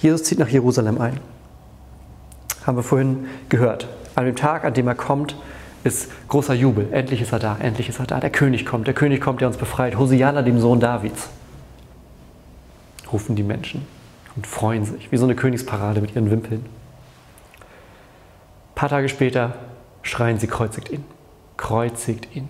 Jesus 0.00 0.22
zieht 0.24 0.38
nach 0.38 0.48
Jerusalem 0.48 1.00
ein. 1.00 1.18
Haben 2.64 2.76
wir 2.76 2.82
vorhin 2.82 3.26
gehört. 3.48 3.88
An 4.14 4.24
dem 4.24 4.36
Tag, 4.36 4.64
an 4.64 4.74
dem 4.74 4.86
er 4.86 4.94
kommt, 4.94 5.36
ist 5.82 6.10
großer 6.28 6.54
Jubel. 6.54 6.92
Endlich 6.92 7.20
ist 7.22 7.32
er 7.32 7.38
da, 7.38 7.56
endlich 7.58 7.88
ist 7.88 7.98
er 7.98 8.06
da. 8.06 8.20
Der 8.20 8.30
König 8.30 8.66
kommt, 8.66 8.86
der 8.86 8.94
König 8.94 9.20
kommt, 9.20 9.40
der 9.40 9.48
uns 9.48 9.56
befreit. 9.56 9.96
Hosianna, 9.96 10.42
dem 10.42 10.60
Sohn 10.60 10.78
Davids. 10.78 11.28
Rufen 13.12 13.36
die 13.36 13.42
Menschen 13.42 13.86
und 14.34 14.46
freuen 14.46 14.84
sich, 14.84 15.10
wie 15.12 15.16
so 15.16 15.24
eine 15.24 15.34
Königsparade 15.34 16.00
mit 16.00 16.14
ihren 16.14 16.30
Wimpeln. 16.30 16.66
Ein 17.60 18.74
paar 18.74 18.88
Tage 18.88 19.08
später 19.08 19.54
schreien 20.02 20.38
sie, 20.38 20.46
kreuzigt 20.46 20.90
ihn. 20.90 21.04
Kreuzigt 21.56 22.34
ihn. 22.36 22.48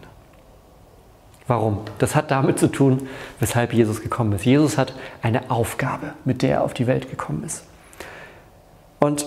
Warum? 1.46 1.82
Das 1.98 2.16
hat 2.16 2.30
damit 2.32 2.58
zu 2.58 2.66
tun, 2.66 3.08
weshalb 3.38 3.72
Jesus 3.72 4.02
gekommen 4.02 4.32
ist. 4.32 4.44
Jesus 4.44 4.76
hat 4.76 4.94
eine 5.22 5.50
Aufgabe, 5.50 6.14
mit 6.24 6.42
der 6.42 6.50
er 6.50 6.64
auf 6.64 6.74
die 6.74 6.88
Welt 6.88 7.08
gekommen 7.08 7.44
ist. 7.44 7.62
Und 8.98 9.26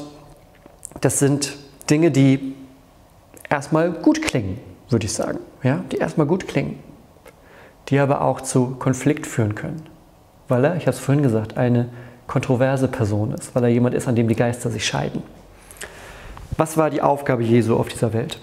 das 0.99 1.19
sind 1.19 1.55
Dinge, 1.89 2.11
die 2.11 2.55
erstmal 3.49 3.91
gut 3.91 4.21
klingen, 4.21 4.59
würde 4.89 5.05
ich 5.05 5.13
sagen. 5.13 5.39
Ja? 5.63 5.83
Die 5.91 5.97
erstmal 5.97 6.27
gut 6.27 6.47
klingen, 6.47 6.79
die 7.87 7.99
aber 7.99 8.21
auch 8.21 8.41
zu 8.41 8.75
Konflikt 8.79 9.25
führen 9.25 9.55
können. 9.55 9.83
Weil 10.49 10.65
er, 10.65 10.75
ich 10.75 10.83
habe 10.83 10.91
es 10.91 10.99
vorhin 10.99 11.23
gesagt, 11.23 11.57
eine 11.57 11.87
kontroverse 12.27 12.87
Person 12.87 13.31
ist, 13.31 13.55
weil 13.55 13.63
er 13.63 13.69
jemand 13.69 13.95
ist, 13.95 14.07
an 14.07 14.15
dem 14.15 14.27
die 14.27 14.35
Geister 14.35 14.69
sich 14.69 14.85
scheiden. 14.85 15.23
Was 16.57 16.75
war 16.75 16.89
die 16.89 17.01
Aufgabe 17.01 17.43
Jesu 17.43 17.75
auf 17.75 17.87
dieser 17.87 18.11
Welt? 18.11 18.39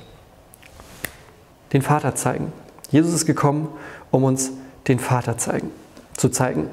Den 1.73 1.83
Vater 1.83 2.15
zeigen. 2.15 2.53
Jesus 2.91 3.13
ist 3.13 3.27
gekommen, 3.27 3.69
um 4.11 4.25
uns 4.25 4.53
den 4.89 4.99
Vater 4.99 5.37
zeigen, 5.37 5.71
zu 6.17 6.31
zeigen. 6.31 6.71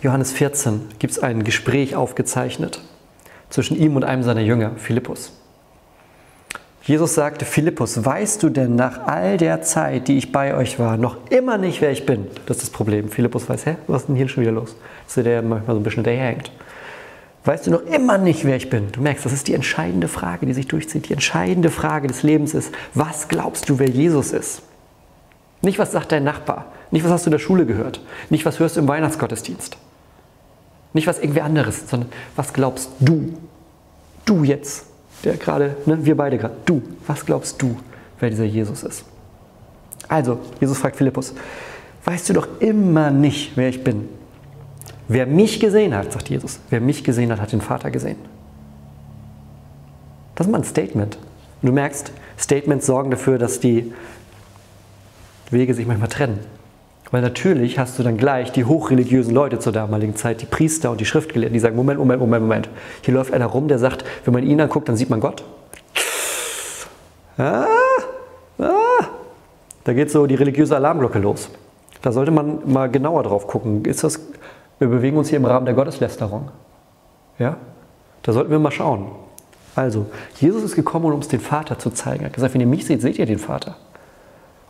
Johannes 0.00 0.32
14 0.32 0.82
gibt 0.98 1.12
es 1.12 1.18
ein 1.18 1.42
Gespräch 1.42 1.96
aufgezeichnet 1.96 2.80
zwischen 3.50 3.76
ihm 3.76 3.96
und 3.96 4.04
einem 4.04 4.22
seiner 4.22 4.40
Jünger, 4.40 4.72
Philippus. 4.76 5.32
Jesus 6.88 7.14
sagte, 7.14 7.44
Philippus, 7.44 8.02
weißt 8.02 8.42
du 8.42 8.48
denn 8.48 8.74
nach 8.74 9.06
all 9.06 9.36
der 9.36 9.60
Zeit, 9.60 10.08
die 10.08 10.16
ich 10.16 10.32
bei 10.32 10.54
euch 10.54 10.78
war, 10.78 10.96
noch 10.96 11.18
immer 11.28 11.58
nicht, 11.58 11.82
wer 11.82 11.90
ich 11.90 12.06
bin? 12.06 12.28
Das 12.46 12.56
ist 12.56 12.62
das 12.62 12.70
Problem. 12.70 13.10
Philippus 13.10 13.46
weiß, 13.46 13.66
hä, 13.66 13.76
was 13.86 14.00
ist 14.00 14.08
denn 14.08 14.16
hier 14.16 14.26
schon 14.26 14.40
wieder 14.40 14.52
los? 14.54 14.74
Das 15.06 15.18
ist 15.18 15.26
der 15.26 15.42
manchmal 15.42 15.76
so 15.76 15.80
ein 15.80 15.82
bisschen 15.82 16.02
hinterherhängt. 16.02 16.50
Weißt 17.44 17.66
du 17.66 17.72
noch 17.72 17.82
immer 17.82 18.16
nicht, 18.16 18.46
wer 18.46 18.56
ich 18.56 18.70
bin? 18.70 18.90
Du 18.90 19.02
merkst, 19.02 19.22
das 19.26 19.34
ist 19.34 19.48
die 19.48 19.52
entscheidende 19.52 20.08
Frage, 20.08 20.46
die 20.46 20.54
sich 20.54 20.66
durchzieht. 20.66 21.10
Die 21.10 21.12
entscheidende 21.12 21.68
Frage 21.68 22.08
des 22.08 22.22
Lebens 22.22 22.54
ist, 22.54 22.72
was 22.94 23.28
glaubst 23.28 23.68
du, 23.68 23.78
wer 23.78 23.90
Jesus 23.90 24.32
ist? 24.32 24.62
Nicht, 25.60 25.78
was 25.78 25.92
sagt 25.92 26.10
dein 26.10 26.24
Nachbar. 26.24 26.72
Nicht, 26.90 27.04
was 27.04 27.12
hast 27.12 27.26
du 27.26 27.28
in 27.28 27.32
der 27.32 27.38
Schule 27.38 27.66
gehört. 27.66 28.00
Nicht, 28.30 28.46
was 28.46 28.60
hörst 28.60 28.76
du 28.76 28.80
im 28.80 28.88
Weihnachtsgottesdienst. 28.88 29.76
Nicht, 30.94 31.06
was 31.06 31.18
irgendwie 31.18 31.42
anderes, 31.42 31.90
sondern 31.90 32.08
was 32.34 32.54
glaubst 32.54 32.92
du? 32.98 33.34
Du 34.24 34.42
jetzt 34.42 34.86
der 35.24 35.36
gerade, 35.36 35.76
ne, 35.86 36.04
wir 36.04 36.16
beide 36.16 36.38
gerade, 36.38 36.54
du, 36.64 36.82
was 37.06 37.24
glaubst 37.24 37.60
du, 37.60 37.76
wer 38.20 38.30
dieser 38.30 38.44
Jesus 38.44 38.82
ist? 38.82 39.04
Also, 40.08 40.38
Jesus 40.60 40.78
fragt 40.78 40.96
Philippus, 40.96 41.34
weißt 42.04 42.28
du 42.28 42.32
doch 42.34 42.48
immer 42.60 43.10
nicht, 43.10 43.56
wer 43.56 43.68
ich 43.68 43.84
bin? 43.84 44.08
Wer 45.08 45.26
mich 45.26 45.60
gesehen 45.60 45.94
hat, 45.94 46.12
sagt 46.12 46.28
Jesus, 46.28 46.60
wer 46.70 46.80
mich 46.80 47.02
gesehen 47.02 47.32
hat, 47.32 47.40
hat 47.40 47.52
den 47.52 47.60
Vater 47.60 47.90
gesehen. 47.90 48.18
Das 50.34 50.46
ist 50.46 50.50
mal 50.50 50.58
ein 50.58 50.64
Statement. 50.64 51.18
du 51.62 51.72
merkst, 51.72 52.12
Statements 52.38 52.86
sorgen 52.86 53.10
dafür, 53.10 53.38
dass 53.38 53.58
die 53.58 53.92
Wege 55.50 55.74
sich 55.74 55.86
manchmal 55.86 56.08
trennen. 56.08 56.38
Weil 57.10 57.22
natürlich 57.22 57.78
hast 57.78 57.98
du 57.98 58.02
dann 58.02 58.16
gleich 58.16 58.52
die 58.52 58.64
hochreligiösen 58.64 59.32
Leute 59.32 59.58
zur 59.58 59.72
damaligen 59.72 60.14
Zeit, 60.14 60.42
die 60.42 60.46
Priester 60.46 60.90
und 60.90 61.00
die 61.00 61.06
Schriftgelehrten, 61.06 61.54
die 61.54 61.60
sagen, 61.60 61.76
Moment, 61.76 61.98
Moment, 61.98 62.20
Moment, 62.20 62.42
Moment. 62.42 62.68
Hier 63.02 63.14
läuft 63.14 63.32
einer 63.32 63.46
rum, 63.46 63.68
der 63.68 63.78
sagt, 63.78 64.04
wenn 64.24 64.34
man 64.34 64.42
ihn 64.42 64.60
anguckt, 64.60 64.88
dann 64.88 64.96
sieht 64.96 65.08
man 65.08 65.20
Gott. 65.20 65.44
Ah, 67.38 67.64
ah. 68.58 69.04
Da 69.84 69.92
geht 69.94 70.10
so 70.10 70.26
die 70.26 70.34
religiöse 70.34 70.76
Alarmglocke 70.76 71.18
los. 71.18 71.48
Da 72.02 72.12
sollte 72.12 72.30
man 72.30 72.70
mal 72.70 72.90
genauer 72.90 73.22
drauf 73.22 73.46
gucken. 73.46 73.84
Ist 73.84 74.04
das, 74.04 74.20
wir 74.78 74.88
bewegen 74.88 75.16
uns 75.16 75.30
hier 75.30 75.38
im 75.38 75.46
Rahmen 75.46 75.64
der 75.64 75.74
Gotteslästerung. 75.74 76.50
Ja? 77.38 77.56
Da 78.22 78.32
sollten 78.32 78.50
wir 78.50 78.58
mal 78.58 78.70
schauen. 78.70 79.06
Also, 79.74 80.06
Jesus 80.40 80.62
ist 80.62 80.74
gekommen, 80.74 81.06
um 81.06 81.14
uns 81.14 81.28
den 81.28 81.40
Vater 81.40 81.78
zu 81.78 81.90
zeigen. 81.90 82.24
Er 82.24 82.26
hat 82.26 82.32
gesagt, 82.34 82.52
wenn 82.52 82.60
ihr 82.60 82.66
mich 82.66 82.84
seht, 82.84 83.00
seht 83.00 83.18
ihr 83.18 83.26
den 83.26 83.38
Vater. 83.38 83.76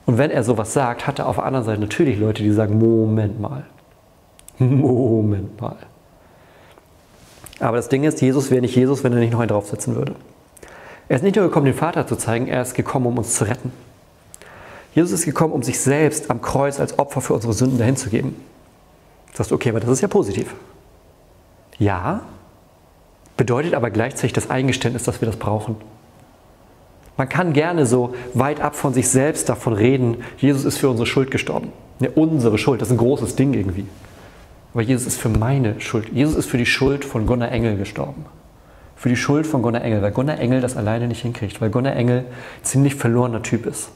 Und 0.08 0.16
wenn 0.16 0.30
er 0.30 0.42
sowas 0.42 0.72
sagt, 0.72 1.06
hat 1.06 1.18
er 1.18 1.26
auf 1.28 1.34
der 1.36 1.44
anderen 1.44 1.66
Seite 1.66 1.82
natürlich 1.82 2.18
Leute, 2.18 2.42
die 2.42 2.50
sagen, 2.50 2.78
Moment 2.78 3.38
mal, 3.38 3.66
Moment 4.58 5.60
mal. 5.60 5.76
Aber 7.60 7.76
das 7.76 7.90
Ding 7.90 8.04
ist, 8.04 8.22
Jesus 8.22 8.50
wäre 8.50 8.62
nicht 8.62 8.74
Jesus, 8.74 9.04
wenn 9.04 9.12
er 9.12 9.18
nicht 9.18 9.32
noch 9.32 9.40
einen 9.40 9.50
draufsetzen 9.50 9.96
würde. 9.96 10.14
Er 11.10 11.16
ist 11.16 11.22
nicht 11.22 11.36
nur 11.36 11.44
gekommen, 11.44 11.66
den 11.66 11.74
Vater 11.74 12.06
zu 12.06 12.16
zeigen, 12.16 12.48
er 12.48 12.62
ist 12.62 12.72
gekommen, 12.72 13.04
um 13.04 13.18
uns 13.18 13.34
zu 13.34 13.44
retten. 13.44 13.70
Jesus 14.94 15.12
ist 15.12 15.26
gekommen, 15.26 15.52
um 15.52 15.62
sich 15.62 15.78
selbst 15.78 16.30
am 16.30 16.40
Kreuz 16.40 16.80
als 16.80 16.98
Opfer 16.98 17.20
für 17.20 17.34
unsere 17.34 17.52
Sünden 17.52 17.76
dahin 17.76 17.98
zu 17.98 18.08
geben. 18.08 18.34
Du 19.32 19.36
sagst, 19.36 19.52
okay, 19.52 19.68
aber 19.68 19.80
das 19.80 19.90
ist 19.90 20.00
ja 20.00 20.08
positiv. 20.08 20.54
Ja, 21.78 22.22
bedeutet 23.36 23.74
aber 23.74 23.90
gleichzeitig 23.90 24.32
das 24.32 24.48
Eingeständnis, 24.48 25.02
dass 25.02 25.20
wir 25.20 25.26
das 25.26 25.36
brauchen. 25.36 25.76
Man 27.18 27.28
kann 27.28 27.52
gerne 27.52 27.84
so 27.84 28.14
weit 28.32 28.60
ab 28.60 28.76
von 28.76 28.94
sich 28.94 29.08
selbst 29.08 29.48
davon 29.48 29.72
reden, 29.72 30.18
Jesus 30.38 30.64
ist 30.64 30.78
für 30.78 30.88
unsere 30.88 31.04
Schuld 31.04 31.32
gestorben. 31.32 31.72
Ja, 31.98 32.10
unsere 32.14 32.58
Schuld, 32.58 32.80
das 32.80 32.88
ist 32.88 32.94
ein 32.94 32.98
großes 32.98 33.34
Ding 33.34 33.54
irgendwie. 33.54 33.86
Aber 34.72 34.82
Jesus 34.82 35.08
ist 35.08 35.20
für 35.20 35.28
meine 35.28 35.80
Schuld. 35.80 36.10
Jesus 36.12 36.36
ist 36.36 36.46
für 36.46 36.58
die 36.58 36.66
Schuld 36.66 37.04
von 37.04 37.26
Gunnar 37.26 37.50
Engel 37.50 37.76
gestorben. 37.76 38.24
Für 38.94 39.08
die 39.08 39.16
Schuld 39.16 39.48
von 39.48 39.62
Gunnar 39.62 39.82
Engel, 39.82 40.00
weil 40.00 40.12
Gunnar 40.12 40.38
Engel 40.38 40.60
das 40.60 40.76
alleine 40.76 41.08
nicht 41.08 41.22
hinkriegt, 41.22 41.60
weil 41.60 41.70
Gunnar 41.70 41.96
Engel 41.96 42.18
ein 42.18 42.24
ziemlich 42.64 42.94
verlorener 42.94 43.42
Typ 43.42 43.66
ist. 43.66 43.90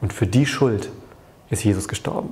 Und 0.00 0.12
für 0.12 0.26
die 0.26 0.46
Schuld 0.46 0.90
ist 1.50 1.62
Jesus 1.62 1.86
gestorben. 1.86 2.30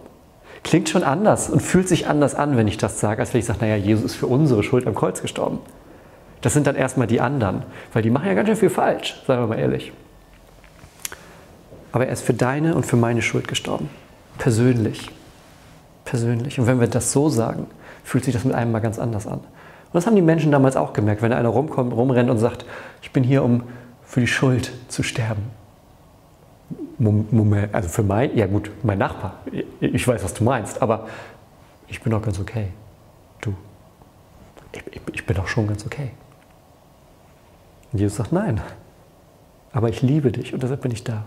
Klingt 0.64 0.88
schon 0.88 1.04
anders 1.04 1.48
und 1.48 1.60
fühlt 1.60 1.88
sich 1.88 2.08
anders 2.08 2.34
an, 2.34 2.56
wenn 2.56 2.66
ich 2.66 2.76
das 2.76 2.98
sage, 2.98 3.20
als 3.20 3.32
wenn 3.32 3.38
ich 3.38 3.46
sage, 3.46 3.60
naja, 3.60 3.76
Jesus 3.76 4.04
ist 4.04 4.14
für 4.16 4.26
unsere 4.26 4.64
Schuld 4.64 4.88
am 4.88 4.96
Kreuz 4.96 5.22
gestorben. 5.22 5.60
Das 6.40 6.54
sind 6.54 6.66
dann 6.66 6.76
erstmal 6.76 7.06
die 7.06 7.20
anderen, 7.20 7.64
weil 7.92 8.02
die 8.02 8.11
machen 8.11 8.26
ja 8.26 8.35
ganz 8.35 8.49
schön 8.49 8.56
viel 8.56 8.70
falsch, 8.70 9.20
sagen 9.26 9.42
wir 9.42 9.47
mal 9.49 9.59
ehrlich. 9.59 9.92
Aber 11.92 12.06
er 12.06 12.12
ist 12.12 12.23
für 12.23 12.35
deine 12.35 12.75
und 12.75 12.87
für 12.87 12.97
meine 12.97 13.20
Schuld 13.20 13.49
gestorben. 13.49 13.90
Persönlich. 14.38 15.11
Persönlich. 16.04 16.59
Und 16.59 16.66
wenn 16.66 16.80
wir 16.80 16.87
das 16.87 17.12
so 17.12 17.28
sagen, 17.28 17.66
fühlt 18.04 18.25
sich 18.25 18.32
das 18.35 18.44
mit 18.44 18.54
einem 18.54 18.73
mal 18.73 18.80
ganz 18.80 18.99
anders 18.99 19.26
an. 19.26 19.40
Und 19.40 19.94
das 19.94 20.06
haben 20.06 20.16
die 20.16 20.23
Menschen 20.23 20.52
damals 20.52 20.76
auch 20.76 20.92
gemerkt, 20.92 21.20
wenn 21.20 21.32
einer 21.32 21.49
rumkommt, 21.49 21.92
rumrennt 21.92 22.30
und 22.30 22.38
sagt, 22.38 22.64
ich 23.02 23.11
bin 23.12 23.25
hier, 23.25 23.42
um 23.42 23.64
für 24.04 24.20
die 24.20 24.26
Schuld 24.26 24.73
zu 24.88 25.02
sterben. 25.02 25.50
Moment, 26.99 27.75
also 27.75 27.88
für 27.88 28.02
mein, 28.02 28.37
ja 28.37 28.47
gut, 28.47 28.70
mein 28.82 28.99
Nachbar, 28.99 29.40
ich 29.80 30.06
weiß, 30.06 30.23
was 30.23 30.35
du 30.35 30.44
meinst, 30.44 30.82
aber 30.82 31.06
ich 31.88 32.00
bin 32.02 32.12
doch 32.12 32.23
ganz 32.23 32.38
okay. 32.38 32.68
Du, 33.40 33.54
ich, 34.73 35.00
ich 35.14 35.26
bin 35.26 35.37
doch 35.37 35.49
schon 35.49 35.66
ganz 35.66 35.85
okay. 35.87 36.11
Und 37.92 37.99
Jesus 37.99 38.16
sagt, 38.16 38.32
nein, 38.32 38.61
aber 39.73 39.88
ich 39.88 40.02
liebe 40.02 40.32
dich 40.32 40.52
und 40.54 40.62
deshalb 40.62 40.82
bin 40.82 40.92
ich 40.92 41.04
da. 41.04 41.25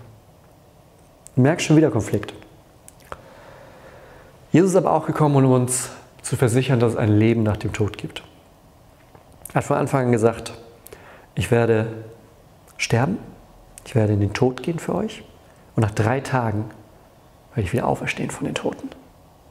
Du 1.35 1.41
merkst 1.41 1.65
schon 1.65 1.77
wieder 1.77 1.91
Konflikt. 1.91 2.33
Jesus 4.51 4.71
ist 4.71 4.75
aber 4.75 4.91
auch 4.91 5.05
gekommen, 5.05 5.43
um 5.43 5.51
uns 5.51 5.89
zu 6.21 6.35
versichern, 6.35 6.79
dass 6.79 6.93
es 6.93 6.97
ein 6.97 7.17
Leben 7.17 7.43
nach 7.43 7.57
dem 7.57 7.73
Tod 7.73 7.97
gibt. 7.97 8.23
Er 9.49 9.55
hat 9.55 9.63
von 9.63 9.77
Anfang 9.77 10.05
an 10.05 10.11
gesagt, 10.11 10.53
ich 11.35 11.51
werde 11.51 11.87
sterben, 12.77 13.17
ich 13.85 13.95
werde 13.95 14.13
in 14.13 14.19
den 14.19 14.33
Tod 14.33 14.63
gehen 14.63 14.79
für 14.79 14.95
euch 14.95 15.23
und 15.75 15.81
nach 15.81 15.91
drei 15.91 16.19
Tagen 16.19 16.65
werde 17.53 17.67
ich 17.67 17.73
wieder 17.73 17.87
auferstehen 17.87 18.29
von 18.29 18.45
den 18.45 18.55
Toten. 18.55 18.89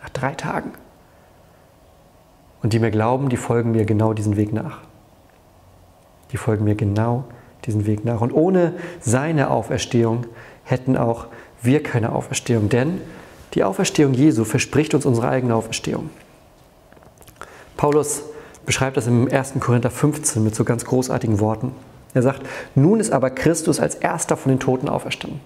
Nach 0.01 0.11
drei 0.11 0.35
Tagen. 0.35 0.73
Und 2.63 2.73
die 2.73 2.79
mir 2.79 2.91
glauben, 2.91 3.29
die 3.29 3.37
folgen 3.37 3.73
mir 3.73 3.85
genau 3.85 4.13
diesen 4.13 4.37
Weg 4.37 4.53
nach 4.53 4.79
die 6.33 6.39
folgen 6.39 6.65
mir 6.65 6.75
genau 6.75 7.25
diesen 7.67 7.87
Weg 7.87 8.05
nach. 8.05 8.21
Und 8.21 8.33
ohne 8.33 8.75
seine 9.01 9.51
Auferstehung 9.51 10.27
hätten 10.65 10.97
auch 10.97 11.27
wir 11.63 11.83
keine 11.83 12.13
Auferstehung, 12.13 12.69
denn 12.69 13.01
die 13.55 13.63
Auferstehung 13.63 14.15
Jesu 14.15 14.45
verspricht 14.45 14.95
uns 14.95 15.07
unsere 15.07 15.29
eigene 15.29 15.55
Auferstehung. 15.55 16.11
Paulus 17.77 18.23
beschreibt 18.67 18.97
das 18.97 19.07
im 19.07 19.31
1. 19.31 19.55
Korinther 19.61 19.91
15 19.91 20.43
mit 20.43 20.55
so 20.55 20.65
ganz 20.65 20.85
großartigen 20.85 21.39
Worten. 21.41 21.73
Er 22.15 22.23
sagt, 22.23 22.43
nun 22.75 23.01
ist 23.01 23.13
aber 23.13 23.31
Christus 23.31 23.81
als 23.81 23.95
erster 23.95 24.37
von 24.37 24.51
den 24.51 24.61
Toten 24.61 24.89
auferstanden. 24.89 25.41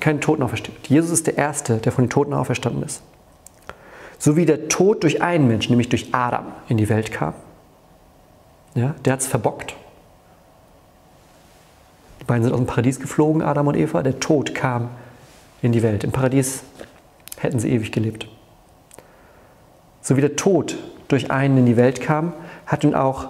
Kein 0.00 0.20
Toten 0.20 0.42
auferstanden. 0.42 0.82
Jesus 0.88 1.10
ist 1.10 1.26
der 1.26 1.38
Erste, 1.38 1.78
der 1.78 1.92
von 1.92 2.04
den 2.04 2.10
Toten 2.10 2.34
auferstanden 2.34 2.82
ist. 2.82 3.02
So 4.18 4.36
wie 4.36 4.46
der 4.46 4.68
Tod 4.68 5.02
durch 5.02 5.22
einen 5.22 5.48
Menschen, 5.48 5.72
nämlich 5.72 5.88
durch 5.88 6.14
Adam, 6.14 6.46
in 6.68 6.76
die 6.76 6.88
Welt 6.88 7.12
kam. 7.12 7.34
Ja, 8.74 8.94
der 9.04 9.14
hat 9.14 9.20
es 9.20 9.26
verbockt 9.26 9.74
beiden 12.26 12.44
sind 12.44 12.52
aus 12.52 12.58
dem 12.58 12.66
Paradies 12.66 13.00
geflogen, 13.00 13.42
Adam 13.42 13.68
und 13.68 13.76
Eva. 13.76 14.02
Der 14.02 14.20
Tod 14.20 14.54
kam 14.54 14.90
in 15.62 15.72
die 15.72 15.82
Welt. 15.82 16.04
Im 16.04 16.12
Paradies 16.12 16.62
hätten 17.38 17.58
sie 17.58 17.70
ewig 17.70 17.92
gelebt. 17.92 18.28
So 20.00 20.16
wie 20.16 20.20
der 20.20 20.36
Tod 20.36 20.76
durch 21.08 21.30
einen 21.30 21.58
in 21.58 21.66
die 21.66 21.76
Welt 21.76 22.00
kam, 22.00 22.32
hat 22.66 22.84
nun 22.84 22.94
auch 22.94 23.28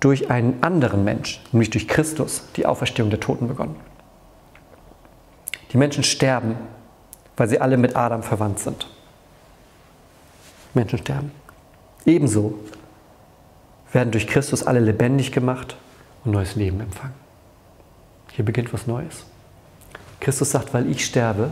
durch 0.00 0.30
einen 0.30 0.62
anderen 0.62 1.04
Mensch, 1.04 1.40
nämlich 1.52 1.70
durch 1.70 1.88
Christus, 1.88 2.44
die 2.56 2.66
Auferstehung 2.66 3.10
der 3.10 3.20
Toten 3.20 3.48
begonnen. 3.48 3.76
Die 5.72 5.76
Menschen 5.76 6.04
sterben, 6.04 6.56
weil 7.36 7.48
sie 7.48 7.60
alle 7.60 7.76
mit 7.76 7.96
Adam 7.96 8.22
verwandt 8.22 8.60
sind. 8.60 8.88
Menschen 10.74 10.98
sterben. 10.98 11.32
Ebenso 12.06 12.54
werden 13.92 14.10
durch 14.10 14.26
Christus 14.26 14.62
alle 14.62 14.80
lebendig 14.80 15.32
gemacht 15.32 15.76
und 16.24 16.32
neues 16.32 16.54
Leben 16.54 16.80
empfangen. 16.80 17.27
Hier 18.38 18.44
beginnt 18.44 18.72
was 18.72 18.86
Neues. 18.86 19.24
Christus 20.20 20.52
sagt, 20.52 20.72
weil 20.72 20.88
ich 20.88 21.04
sterbe 21.04 21.50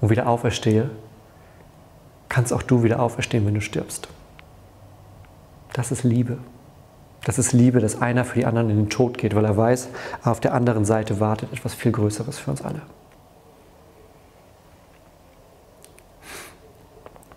und 0.00 0.10
wieder 0.10 0.28
auferstehe, 0.28 0.88
kannst 2.28 2.52
auch 2.52 2.62
du 2.62 2.84
wieder 2.84 3.00
auferstehen, 3.00 3.44
wenn 3.44 3.54
du 3.54 3.60
stirbst. 3.60 4.06
Das 5.72 5.90
ist 5.90 6.04
Liebe. 6.04 6.38
Das 7.24 7.36
ist 7.36 7.52
Liebe, 7.52 7.80
dass 7.80 8.00
einer 8.00 8.24
für 8.24 8.38
die 8.38 8.46
anderen 8.46 8.70
in 8.70 8.76
den 8.76 8.90
Tod 8.90 9.18
geht, 9.18 9.34
weil 9.34 9.44
er 9.44 9.56
weiß, 9.56 9.88
auf 10.22 10.38
der 10.38 10.54
anderen 10.54 10.84
Seite 10.84 11.18
wartet 11.18 11.52
etwas 11.52 11.74
viel 11.74 11.90
Größeres 11.90 12.38
für 12.38 12.52
uns 12.52 12.62
alle. 12.62 12.82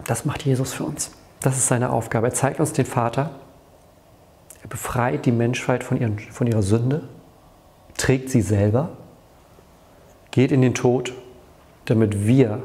Das 0.06 0.24
macht 0.24 0.46
Jesus 0.46 0.72
für 0.72 0.84
uns. 0.84 1.10
Das 1.40 1.58
ist 1.58 1.66
seine 1.66 1.90
Aufgabe. 1.90 2.28
Er 2.28 2.34
zeigt 2.36 2.60
uns 2.60 2.74
den 2.74 2.86
Vater. 2.86 3.32
Er 4.62 4.68
befreit 4.68 5.26
die 5.26 5.32
Menschheit 5.32 5.84
von, 5.84 6.00
ihren, 6.00 6.20
von 6.20 6.46
ihrer 6.46 6.62
Sünde, 6.62 7.10
trägt 7.98 8.30
sie 8.30 8.42
selber, 8.42 8.90
geht 10.32 10.52
in 10.52 10.62
den 10.62 10.74
Tod, 10.74 11.14
damit 11.86 12.28
wir, 12.28 12.62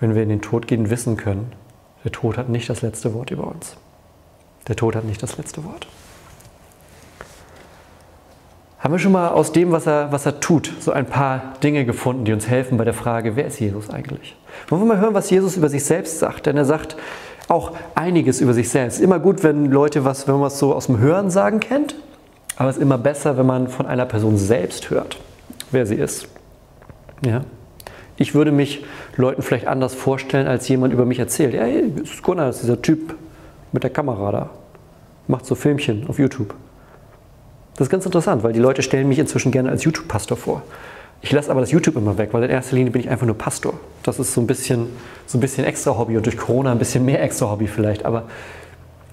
wenn 0.00 0.14
wir 0.14 0.22
in 0.22 0.28
den 0.28 0.42
Tod 0.42 0.66
gehen, 0.66 0.90
wissen 0.90 1.16
können, 1.16 1.52
der 2.04 2.12
Tod 2.12 2.36
hat 2.36 2.48
nicht 2.48 2.68
das 2.68 2.82
letzte 2.82 3.14
Wort 3.14 3.30
über 3.30 3.46
uns. 3.46 3.76
Der 4.68 4.76
Tod 4.76 4.96
hat 4.96 5.04
nicht 5.04 5.22
das 5.22 5.36
letzte 5.38 5.64
Wort. 5.64 5.86
Haben 8.78 8.94
wir 8.94 8.98
schon 8.98 9.12
mal 9.12 9.28
aus 9.28 9.52
dem, 9.52 9.70
was 9.70 9.86
er, 9.86 10.10
was 10.10 10.26
er 10.26 10.40
tut, 10.40 10.72
so 10.80 10.90
ein 10.90 11.06
paar 11.06 11.54
Dinge 11.62 11.84
gefunden, 11.84 12.24
die 12.24 12.32
uns 12.32 12.48
helfen 12.48 12.78
bei 12.78 12.84
der 12.84 12.94
Frage, 12.94 13.36
wer 13.36 13.46
ist 13.46 13.60
Jesus 13.60 13.90
eigentlich? 13.90 14.36
Wollen 14.68 14.82
wir 14.82 14.86
mal 14.86 14.98
hören, 14.98 15.14
was 15.14 15.30
Jesus 15.30 15.56
über 15.56 15.68
sich 15.68 15.84
selbst 15.84 16.18
sagt? 16.18 16.46
Denn 16.46 16.56
er 16.56 16.64
sagt 16.64 16.96
auch 17.46 17.72
einiges 17.94 18.40
über 18.40 18.54
sich 18.54 18.68
selbst. 18.70 19.00
Immer 19.00 19.20
gut, 19.20 19.44
wenn 19.44 19.66
Leute 19.66 20.04
was, 20.04 20.26
wenn 20.26 20.34
man 20.34 20.44
was 20.44 20.58
so 20.58 20.74
aus 20.74 20.86
dem 20.86 20.98
Hören 20.98 21.30
sagen 21.30 21.60
kennt, 21.60 21.94
aber 22.56 22.70
es 22.70 22.76
ist 22.76 22.82
immer 22.82 22.98
besser, 22.98 23.36
wenn 23.36 23.46
man 23.46 23.68
von 23.68 23.86
einer 23.86 24.06
Person 24.06 24.36
selbst 24.36 24.90
hört, 24.90 25.18
wer 25.70 25.86
sie 25.86 25.96
ist. 25.96 26.28
Ja? 27.24 27.44
Ich 28.16 28.34
würde 28.34 28.52
mich 28.52 28.84
Leuten 29.16 29.42
vielleicht 29.42 29.66
anders 29.66 29.94
vorstellen, 29.94 30.46
als 30.46 30.68
jemand 30.68 30.92
über 30.92 31.06
mich 31.06 31.18
erzählt. 31.18 31.54
Ja, 31.54 31.62
hey, 31.62 31.92
das 31.96 32.10
ist 32.10 32.22
Gunnar, 32.22 32.46
das 32.46 32.56
ist 32.56 32.64
dieser 32.64 32.82
Typ 32.82 33.14
mit 33.72 33.82
der 33.82 33.90
Kamera 33.90 34.32
da. 34.32 34.50
Macht 35.28 35.46
so 35.46 35.54
Filmchen 35.54 36.06
auf 36.08 36.18
YouTube. 36.18 36.54
Das 37.74 37.86
ist 37.86 37.90
ganz 37.90 38.04
interessant, 38.04 38.42
weil 38.42 38.52
die 38.52 38.60
Leute 38.60 38.82
stellen 38.82 39.08
mich 39.08 39.18
inzwischen 39.18 39.50
gerne 39.50 39.70
als 39.70 39.84
YouTube-Pastor 39.84 40.36
vor. 40.36 40.62
Ich 41.22 41.32
lasse 41.32 41.50
aber 41.50 41.60
das 41.60 41.70
YouTube 41.70 41.96
immer 41.96 42.18
weg, 42.18 42.30
weil 42.32 42.42
in 42.42 42.50
erster 42.50 42.74
Linie 42.74 42.92
bin 42.92 43.00
ich 43.00 43.08
einfach 43.08 43.26
nur 43.26 43.38
Pastor. 43.38 43.74
Das 44.02 44.18
ist 44.18 44.34
so 44.34 44.40
ein 44.40 44.46
bisschen, 44.46 44.88
so 45.26 45.38
ein 45.38 45.40
bisschen 45.40 45.64
extra 45.64 45.96
Hobby 45.96 46.16
und 46.16 46.26
durch 46.26 46.36
Corona 46.36 46.72
ein 46.72 46.78
bisschen 46.78 47.04
mehr 47.04 47.22
extra 47.22 47.48
Hobby 47.48 47.68
vielleicht. 47.68 48.04
Aber 48.04 48.24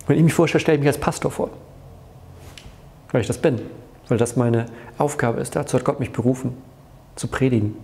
wenn 0.08 0.18
ich 0.18 0.24
mich 0.24 0.34
vorstelle, 0.34 0.60
stelle 0.60 0.76
ich 0.76 0.82
mich 0.82 0.90
als 0.90 0.98
Pastor 0.98 1.32
vor. 1.32 1.52
Weil 3.12 3.22
ich 3.22 3.28
das 3.28 3.38
bin. 3.38 3.62
Weil 4.08 4.18
das 4.18 4.36
meine 4.36 4.66
Aufgabe 4.98 5.40
ist. 5.40 5.56
Dazu 5.56 5.78
hat 5.78 5.86
Gott 5.86 6.00
mich 6.00 6.12
berufen, 6.12 6.58
zu 7.16 7.28
predigen. 7.28 7.76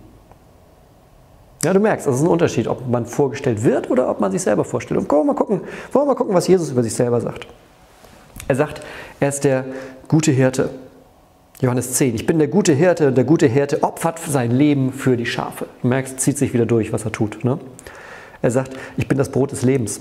Ja, 1.64 1.72
du 1.72 1.80
merkst, 1.80 2.06
das 2.06 2.16
ist 2.16 2.22
ein 2.22 2.28
Unterschied, 2.28 2.68
ob 2.68 2.86
man 2.88 3.06
vorgestellt 3.06 3.64
wird 3.64 3.90
oder 3.90 4.08
ob 4.10 4.20
man 4.20 4.30
sich 4.30 4.42
selber 4.42 4.64
vorstellt. 4.64 5.00
Und 5.00 5.10
wollen 5.10 5.22
wir 5.22 5.32
mal 5.32 5.38
gucken, 5.38 5.60
wollen 5.92 6.06
wir 6.06 6.12
mal 6.12 6.14
gucken 6.14 6.34
was 6.34 6.46
Jesus 6.46 6.70
über 6.70 6.82
sich 6.82 6.94
selber 6.94 7.20
sagt. 7.20 7.46
Er 8.48 8.54
sagt, 8.54 8.82
er 9.18 9.28
ist 9.28 9.44
der 9.44 9.64
gute 10.08 10.30
Hirte. 10.30 10.70
Johannes 11.60 11.94
10. 11.94 12.14
Ich 12.14 12.26
bin 12.26 12.38
der 12.38 12.48
gute 12.48 12.74
Hirte 12.74 13.08
und 13.08 13.16
der 13.16 13.24
gute 13.24 13.46
Hirte 13.46 13.82
opfert 13.82 14.18
sein 14.18 14.50
Leben 14.50 14.92
für 14.92 15.16
die 15.16 15.26
Schafe. 15.26 15.66
Du 15.82 15.88
merkst, 15.88 16.20
zieht 16.20 16.36
sich 16.36 16.52
wieder 16.52 16.66
durch, 16.66 16.92
was 16.92 17.04
er 17.04 17.12
tut. 17.12 17.44
Ne? 17.44 17.58
Er 18.42 18.50
sagt, 18.50 18.76
ich 18.96 19.08
bin 19.08 19.16
das 19.16 19.30
Brot 19.30 19.52
des 19.52 19.62
Lebens. 19.62 20.00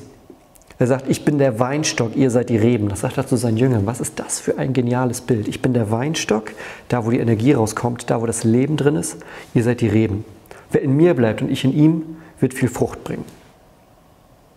Er 0.77 0.87
sagt, 0.87 1.07
ich 1.07 1.23
bin 1.23 1.37
der 1.37 1.59
Weinstock, 1.59 2.15
ihr 2.15 2.29
seid 2.29 2.49
die 2.49 2.57
Reben. 2.57 2.89
Das 2.89 2.99
sagt 2.99 3.17
er 3.17 3.25
zu 3.25 3.37
seinen 3.37 3.57
Jüngern. 3.57 3.85
Was 3.85 4.01
ist 4.01 4.19
das 4.19 4.39
für 4.39 4.57
ein 4.57 4.73
geniales 4.73 5.21
Bild? 5.21 5.47
Ich 5.47 5.61
bin 5.61 5.73
der 5.73 5.89
Weinstock, 5.89 6.51
da 6.89 7.05
wo 7.05 7.11
die 7.11 7.19
Energie 7.19 7.53
rauskommt, 7.53 8.09
da 8.09 8.21
wo 8.21 8.25
das 8.25 8.43
Leben 8.43 8.75
drin 8.75 8.97
ist. 8.97 9.17
Ihr 9.53 9.63
seid 9.63 9.79
die 9.79 9.87
Reben. 9.87 10.25
Wer 10.71 10.81
in 10.81 10.97
mir 10.97 11.13
bleibt 11.13 11.41
und 11.41 11.49
ich 11.49 11.63
in 11.63 11.73
ihm, 11.73 12.17
wird 12.39 12.53
viel 12.53 12.67
Frucht 12.67 13.03
bringen. 13.05 13.23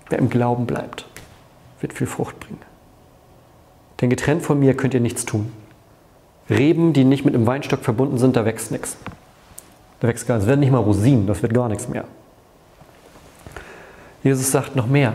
Wer 0.09 0.19
im 0.19 0.29
Glauben 0.29 0.67
bleibt, 0.67 1.07
wird 1.81 1.93
viel 1.93 2.09
Frucht 2.09 2.41
bringen. 2.41 2.59
Denn 4.01 4.11
getrennt 4.11 4.43
von 4.43 4.59
mir 4.59 4.75
könnt 4.75 4.95
ihr 4.95 5.01
nichts 5.01 5.25
tun. 5.25 5.53
Reben, 6.51 6.93
die 6.93 7.05
nicht 7.05 7.25
mit 7.25 7.35
einem 7.35 7.47
Weinstock 7.47 7.85
verbunden 7.85 8.19
sind, 8.19 8.37
da 8.37 8.45
wächst 8.45 8.73
nichts. 8.73 8.97
Da 10.01 10.09
wächst 10.09 10.27
gar 10.27 10.37
nichts. 10.37 10.47
Es 10.47 10.49
werden 10.49 10.61
nicht 10.61 10.73
mal 10.73 10.79
Rosinen, 10.79 11.27
das 11.27 11.43
wird 11.43 11.55
gar 11.55 11.69
nichts 11.69 11.89
mehr. 11.89 12.05
Jesus 14.25 14.51
sagt 14.51 14.75
noch 14.75 14.87
mehr. 14.87 15.15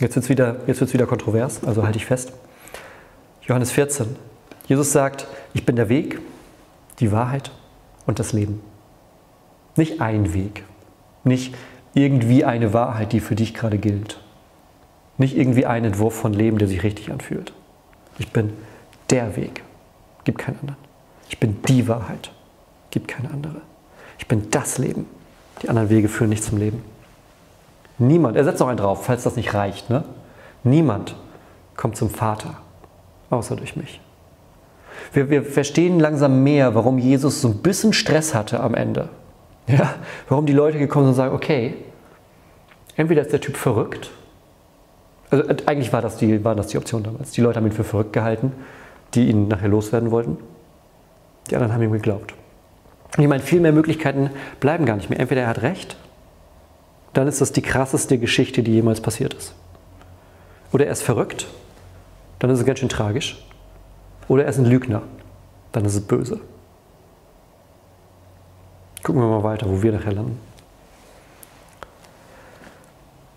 Jetzt 0.00 0.14
wird 0.14 0.24
es 0.24 0.28
wieder, 0.28 0.66
wieder 0.66 1.06
kontrovers, 1.06 1.64
also 1.64 1.84
halte 1.84 1.98
ich 1.98 2.06
fest. 2.06 2.32
Johannes 3.42 3.70
14. 3.70 4.16
Jesus 4.66 4.92
sagt, 4.92 5.26
ich 5.54 5.64
bin 5.64 5.76
der 5.76 5.88
Weg, 5.88 6.20
die 7.00 7.12
Wahrheit 7.12 7.50
und 8.06 8.18
das 8.18 8.32
Leben. 8.32 8.60
Nicht 9.76 10.00
ein 10.00 10.34
Weg, 10.34 10.64
nicht 11.24 11.54
irgendwie 11.94 12.44
eine 12.44 12.72
Wahrheit, 12.72 13.12
die 13.12 13.20
für 13.20 13.36
dich 13.36 13.54
gerade 13.54 13.78
gilt. 13.78 14.20
Nicht 15.18 15.36
irgendwie 15.36 15.64
ein 15.64 15.84
Entwurf 15.84 16.14
von 16.14 16.34
Leben, 16.34 16.58
der 16.58 16.68
sich 16.68 16.82
richtig 16.82 17.10
anfühlt. 17.10 17.54
Ich 18.18 18.32
bin 18.32 18.52
der 19.08 19.36
Weg, 19.36 19.62
gibt 20.24 20.38
keinen 20.38 20.58
anderen. 20.60 20.78
Ich 21.30 21.40
bin 21.40 21.62
die 21.68 21.88
Wahrheit, 21.88 22.32
gibt 22.90 23.08
keine 23.08 23.30
andere. 23.30 23.62
Ich 24.18 24.28
bin 24.28 24.50
das 24.50 24.76
Leben. 24.76 25.06
Die 25.62 25.70
anderen 25.70 25.88
Wege 25.88 26.08
führen 26.08 26.30
nicht 26.30 26.44
zum 26.44 26.58
Leben. 26.58 26.82
Niemand, 27.98 28.36
er 28.36 28.44
setzt 28.44 28.60
noch 28.60 28.68
einen 28.68 28.76
drauf, 28.76 29.04
falls 29.04 29.22
das 29.22 29.36
nicht 29.36 29.54
reicht, 29.54 29.90
ne? 29.90 30.04
Niemand 30.64 31.16
kommt 31.76 31.96
zum 31.96 32.10
Vater, 32.10 32.54
außer 33.30 33.56
durch 33.56 33.76
mich. 33.76 34.00
Wir, 35.12 35.30
wir 35.30 35.42
verstehen 35.42 36.00
langsam 36.00 36.42
mehr, 36.42 36.74
warum 36.74 36.98
Jesus 36.98 37.40
so 37.40 37.48
ein 37.48 37.58
bisschen 37.58 37.92
Stress 37.92 38.34
hatte 38.34 38.60
am 38.60 38.74
Ende. 38.74 39.08
Ja? 39.66 39.94
Warum 40.28 40.46
die 40.46 40.52
Leute 40.52 40.78
gekommen 40.78 41.06
sind 41.06 41.10
und 41.10 41.16
sagen, 41.16 41.34
okay, 41.34 41.74
entweder 42.96 43.22
ist 43.22 43.32
der 43.32 43.40
Typ 43.40 43.56
verrückt, 43.56 44.10
also 45.30 45.48
äh, 45.48 45.56
eigentlich 45.66 45.92
war 45.92 46.02
das, 46.02 46.16
die, 46.16 46.44
war 46.44 46.54
das 46.54 46.68
die 46.68 46.78
Option 46.78 47.02
damals. 47.02 47.32
Die 47.32 47.40
Leute 47.40 47.58
haben 47.58 47.66
ihn 47.66 47.72
für 47.72 47.84
verrückt 47.84 48.12
gehalten, 48.12 48.52
die 49.14 49.28
ihn 49.28 49.48
nachher 49.48 49.68
loswerden 49.68 50.10
wollten. 50.10 50.38
Die 51.50 51.56
anderen 51.56 51.72
haben 51.72 51.82
ihm 51.82 51.92
geglaubt. 51.92 52.34
Ich 53.18 53.26
meine, 53.26 53.42
viel 53.42 53.60
mehr 53.60 53.72
Möglichkeiten 53.72 54.30
bleiben 54.60 54.84
gar 54.84 54.96
nicht 54.96 55.10
mehr. 55.10 55.20
Entweder 55.20 55.42
er 55.42 55.48
hat 55.48 55.62
recht, 55.62 55.96
dann 57.16 57.28
ist 57.28 57.40
das 57.40 57.50
die 57.50 57.62
krasseste 57.62 58.18
Geschichte, 58.18 58.62
die 58.62 58.72
jemals 58.72 59.00
passiert 59.00 59.32
ist. 59.32 59.54
Oder 60.70 60.84
er 60.84 60.92
ist 60.92 61.02
verrückt, 61.02 61.46
dann 62.38 62.50
ist 62.50 62.58
es 62.58 62.66
ganz 62.66 62.80
schön 62.80 62.90
tragisch. 62.90 63.42
Oder 64.28 64.44
er 64.44 64.50
ist 64.50 64.58
ein 64.58 64.66
Lügner, 64.66 65.02
dann 65.72 65.86
ist 65.86 65.94
es 65.94 66.02
böse. 66.02 66.40
Gucken 69.02 69.22
wir 69.22 69.28
mal 69.28 69.44
weiter, 69.44 69.66
wo 69.66 69.82
wir 69.82 69.92
nachher 69.92 70.12
landen. 70.12 70.38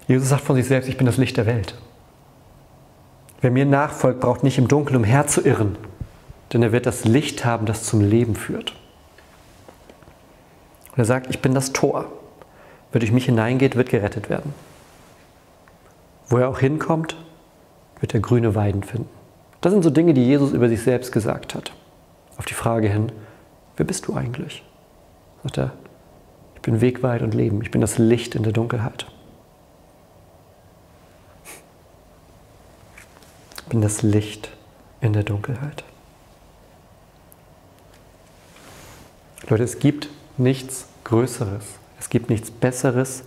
Jesus 0.10 0.28
sagt 0.28 0.44
von 0.44 0.58
sich 0.58 0.68
selbst, 0.68 0.89
ich 0.89 0.98
bin 0.98 1.06
das 1.06 1.15
Licht 1.15 1.38
der 1.38 1.46
Welt. 1.46 1.76
Wer 3.39 3.52
mir 3.52 3.65
nachfolgt, 3.65 4.20
braucht 4.20 4.44
nicht 4.44 4.58
im 4.58 4.68
Dunkeln 4.68 4.98
umherzulirren, 4.98 5.78
denn 6.52 6.63
er 6.63 6.74
wird 6.74 6.86
das 6.86 7.06
Licht 7.06 7.46
haben, 7.46 7.65
das 7.65 7.86
zum 7.86 8.02
Leben 8.02 8.36
führt. 8.36 8.74
Und 10.92 10.98
er 10.98 11.06
sagt, 11.06 11.30
ich 11.30 11.42
bin 11.42 11.54
das 11.54 11.72
Tor. 11.72 12.18
Wer 12.91 12.99
durch 12.99 13.12
mich 13.12 13.25
hineingeht, 13.25 13.75
wird 13.75 13.89
gerettet 13.89 14.30
werden. 14.30 14.54
Wo 16.28 16.38
er 16.38 16.49
auch 16.49 16.60
hinkommt, 16.60 17.15
wird 17.99 18.13
er 18.13 18.19
grüne 18.19 18.56
Weiden 18.56 18.84
finden. 18.84 19.10
Das 19.62 19.73
sind 19.73 19.84
so 19.84 19.89
Dinge, 19.89 20.13
die 20.13 20.25
Jesus 20.25 20.54
über 20.54 20.69
sich 20.69 20.82
selbst 20.82 21.12
gesagt 21.12 21.54
hat. 21.54 21.73
Auf 22.38 22.45
die 22.45 22.54
Frage 22.54 22.88
hin, 22.88 23.12
wer 23.78 23.86
bist 23.86 24.08
du 24.08 24.15
eigentlich? 24.15 24.63
Sagt 25.43 25.58
er, 25.58 25.71
ich 26.56 26.62
bin 26.62 26.82
Weg, 26.82 27.04
und 27.04 27.34
Leben. 27.34 27.62
Ich 27.62 27.71
bin 27.71 27.82
das 27.82 27.97
Licht 27.97 28.36
in 28.36 28.43
der 28.43 28.54
Dunkelheit. 28.54 29.06
Ich 33.56 33.63
bin 33.69 33.82
das 33.82 34.02
Licht 34.02 34.52
in 34.99 35.13
der 35.13 35.23
Dunkelheit. 35.23 35.84
Leute, 39.47 39.63
es 39.63 39.80
gibt 39.80 40.10
nichts 40.38 40.88
Größeres. 41.04 41.63
Es 41.99 42.09
gibt 42.09 42.29
nichts 42.29 42.51
Besseres. 42.51 43.23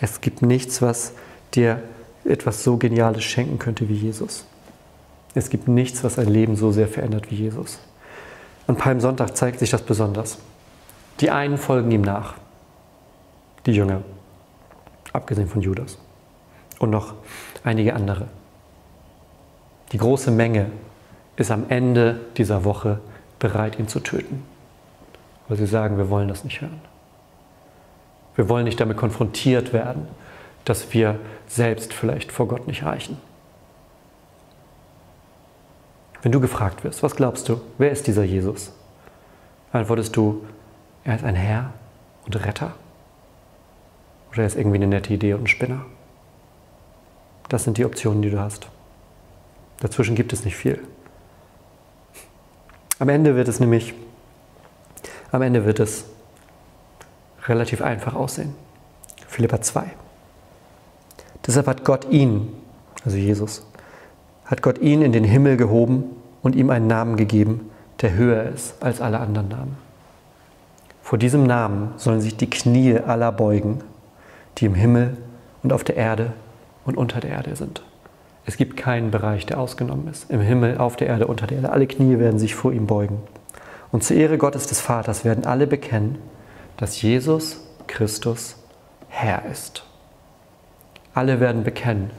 Es 0.00 0.20
gibt 0.20 0.42
nichts, 0.42 0.80
was 0.82 1.12
dir 1.54 1.82
etwas 2.24 2.62
so 2.62 2.76
Geniales 2.76 3.24
schenken 3.24 3.58
könnte 3.58 3.88
wie 3.88 3.94
Jesus. 3.94 4.46
Es 5.34 5.50
gibt 5.50 5.68
nichts, 5.68 6.04
was 6.04 6.18
ein 6.18 6.28
Leben 6.28 6.56
so 6.56 6.72
sehr 6.72 6.88
verändert 6.88 7.30
wie 7.30 7.36
Jesus. 7.36 7.78
An 8.66 8.76
Palmsonntag 8.76 9.36
zeigt 9.36 9.58
sich 9.58 9.70
das 9.70 9.82
besonders. 9.82 10.38
Die 11.20 11.30
einen 11.30 11.58
folgen 11.58 11.90
ihm 11.90 12.02
nach, 12.02 12.34
die 13.66 13.72
Jünger, 13.72 14.02
abgesehen 15.12 15.48
von 15.48 15.62
Judas 15.62 15.98
und 16.78 16.90
noch 16.90 17.14
einige 17.64 17.94
andere. 17.94 18.26
Die 19.92 19.98
große 19.98 20.30
Menge 20.30 20.70
ist 21.36 21.50
am 21.50 21.68
Ende 21.68 22.20
dieser 22.36 22.64
Woche 22.64 23.00
bereit, 23.38 23.78
ihn 23.78 23.88
zu 23.88 24.00
töten, 24.00 24.42
weil 25.48 25.58
sie 25.58 25.66
sagen, 25.66 25.98
wir 25.98 26.08
wollen 26.08 26.28
das 26.28 26.44
nicht 26.44 26.60
hören. 26.60 26.80
Wir 28.34 28.48
wollen 28.48 28.64
nicht 28.64 28.80
damit 28.80 28.96
konfrontiert 28.96 29.72
werden, 29.72 30.08
dass 30.64 30.92
wir 30.92 31.18
selbst 31.46 31.92
vielleicht 31.92 32.32
vor 32.32 32.48
Gott 32.48 32.66
nicht 32.66 32.84
reichen. 32.84 33.18
Wenn 36.22 36.32
du 36.32 36.40
gefragt 36.40 36.84
wirst, 36.84 37.02
was 37.02 37.16
glaubst 37.16 37.48
du, 37.48 37.60
wer 37.78 37.90
ist 37.90 38.06
dieser 38.06 38.22
Jesus? 38.22 38.72
Antwortest 39.72 40.16
du, 40.16 40.44
er 41.04 41.16
ist 41.16 41.24
ein 41.24 41.34
Herr 41.34 41.72
und 42.24 42.36
Retter? 42.46 42.72
Oder 44.30 44.42
er 44.42 44.46
ist 44.46 44.56
irgendwie 44.56 44.76
eine 44.76 44.86
nette 44.86 45.12
Idee 45.12 45.34
und 45.34 45.42
ein 45.42 45.46
Spinner? 45.48 45.84
Das 47.48 47.64
sind 47.64 47.76
die 47.76 47.84
Optionen, 47.84 48.22
die 48.22 48.30
du 48.30 48.38
hast. 48.38 48.68
Dazwischen 49.80 50.14
gibt 50.14 50.32
es 50.32 50.44
nicht 50.44 50.56
viel. 50.56 50.80
Am 52.98 53.08
Ende 53.08 53.34
wird 53.34 53.48
es 53.48 53.58
nämlich, 53.58 53.94
am 55.32 55.42
Ende 55.42 55.64
wird 55.64 55.80
es 55.80 56.04
relativ 57.46 57.82
einfach 57.82 58.14
aussehen. 58.14 58.54
Philippa 59.26 59.60
2. 59.60 59.84
Deshalb 61.46 61.66
hat 61.66 61.84
Gott 61.84 62.08
ihn, 62.10 62.52
also 63.04 63.16
Jesus, 63.16 63.66
hat 64.44 64.62
Gott 64.62 64.78
ihn 64.78 65.02
in 65.02 65.12
den 65.12 65.24
Himmel 65.24 65.56
gehoben 65.56 66.04
und 66.42 66.54
ihm 66.54 66.70
einen 66.70 66.86
Namen 66.86 67.16
gegeben, 67.16 67.70
der 68.00 68.14
höher 68.14 68.44
ist 68.44 68.82
als 68.82 69.00
alle 69.00 69.18
anderen 69.18 69.48
Namen. 69.48 69.76
Vor 71.02 71.18
diesem 71.18 71.44
Namen 71.44 71.94
sollen 71.96 72.20
sich 72.20 72.36
die 72.36 72.50
Knie 72.50 72.98
aller 72.98 73.32
beugen, 73.32 73.82
die 74.58 74.66
im 74.66 74.74
Himmel 74.74 75.16
und 75.62 75.72
auf 75.72 75.84
der 75.84 75.96
Erde 75.96 76.32
und 76.84 76.96
unter 76.96 77.20
der 77.20 77.30
Erde 77.30 77.56
sind. 77.56 77.82
Es 78.44 78.56
gibt 78.56 78.76
keinen 78.76 79.10
Bereich, 79.10 79.46
der 79.46 79.58
ausgenommen 79.58 80.08
ist. 80.08 80.30
Im 80.30 80.40
Himmel, 80.40 80.78
auf 80.78 80.96
der 80.96 81.06
Erde, 81.08 81.26
unter 81.26 81.46
der 81.46 81.58
Erde. 81.58 81.70
Alle 81.70 81.86
Knie 81.86 82.18
werden 82.18 82.40
sich 82.40 82.54
vor 82.54 82.72
ihm 82.72 82.86
beugen. 82.86 83.20
Und 83.92 84.02
zur 84.02 84.16
Ehre 84.16 84.38
Gottes 84.38 84.66
des 84.66 84.80
Vaters 84.80 85.24
werden 85.24 85.44
alle 85.44 85.66
bekennen, 85.66 86.18
dass 86.76 87.00
Jesus 87.02 87.60
Christus 87.86 88.56
Herr 89.08 89.44
ist. 89.44 89.84
Alle 91.14 91.40
werden 91.40 91.64
bekennen, 91.64 92.10